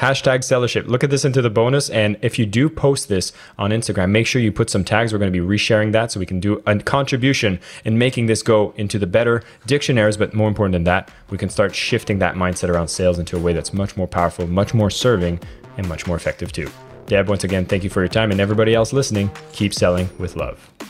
Hashtag 0.00 0.38
sellership. 0.38 0.86
Look 0.86 1.04
at 1.04 1.10
this 1.10 1.26
into 1.26 1.42
the 1.42 1.50
bonus. 1.50 1.90
And 1.90 2.16
if 2.22 2.38
you 2.38 2.46
do 2.46 2.70
post 2.70 3.10
this 3.10 3.34
on 3.58 3.70
Instagram, 3.70 4.10
make 4.10 4.26
sure 4.26 4.40
you 4.40 4.50
put 4.50 4.70
some 4.70 4.82
tags. 4.82 5.12
We're 5.12 5.18
going 5.18 5.30
to 5.30 5.38
be 5.38 5.46
resharing 5.46 5.92
that 5.92 6.10
so 6.10 6.18
we 6.18 6.24
can 6.24 6.40
do 6.40 6.62
a 6.64 6.78
contribution 6.78 7.60
in 7.84 7.98
making 7.98 8.24
this 8.24 8.42
go 8.42 8.72
into 8.78 8.98
the 8.98 9.06
better 9.06 9.42
dictionaries. 9.66 10.16
But 10.16 10.32
more 10.32 10.48
important 10.48 10.72
than 10.72 10.84
that, 10.84 11.10
we 11.28 11.36
can 11.36 11.50
start 11.50 11.74
shifting 11.74 12.18
that 12.20 12.34
mindset 12.34 12.70
around 12.70 12.88
sales 12.88 13.18
into 13.18 13.36
a 13.36 13.40
way 13.40 13.52
that's 13.52 13.74
much 13.74 13.94
more 13.94 14.08
powerful, 14.08 14.46
much 14.46 14.72
more 14.72 14.88
serving, 14.88 15.38
and 15.76 15.86
much 15.86 16.06
more 16.06 16.16
effective 16.16 16.50
too. 16.50 16.70
Deb, 17.04 17.28
once 17.28 17.44
again, 17.44 17.66
thank 17.66 17.84
you 17.84 17.90
for 17.90 18.00
your 18.00 18.08
time. 18.08 18.30
And 18.30 18.40
everybody 18.40 18.74
else 18.74 18.94
listening, 18.94 19.30
keep 19.52 19.74
selling 19.74 20.08
with 20.18 20.34
love. 20.34 20.89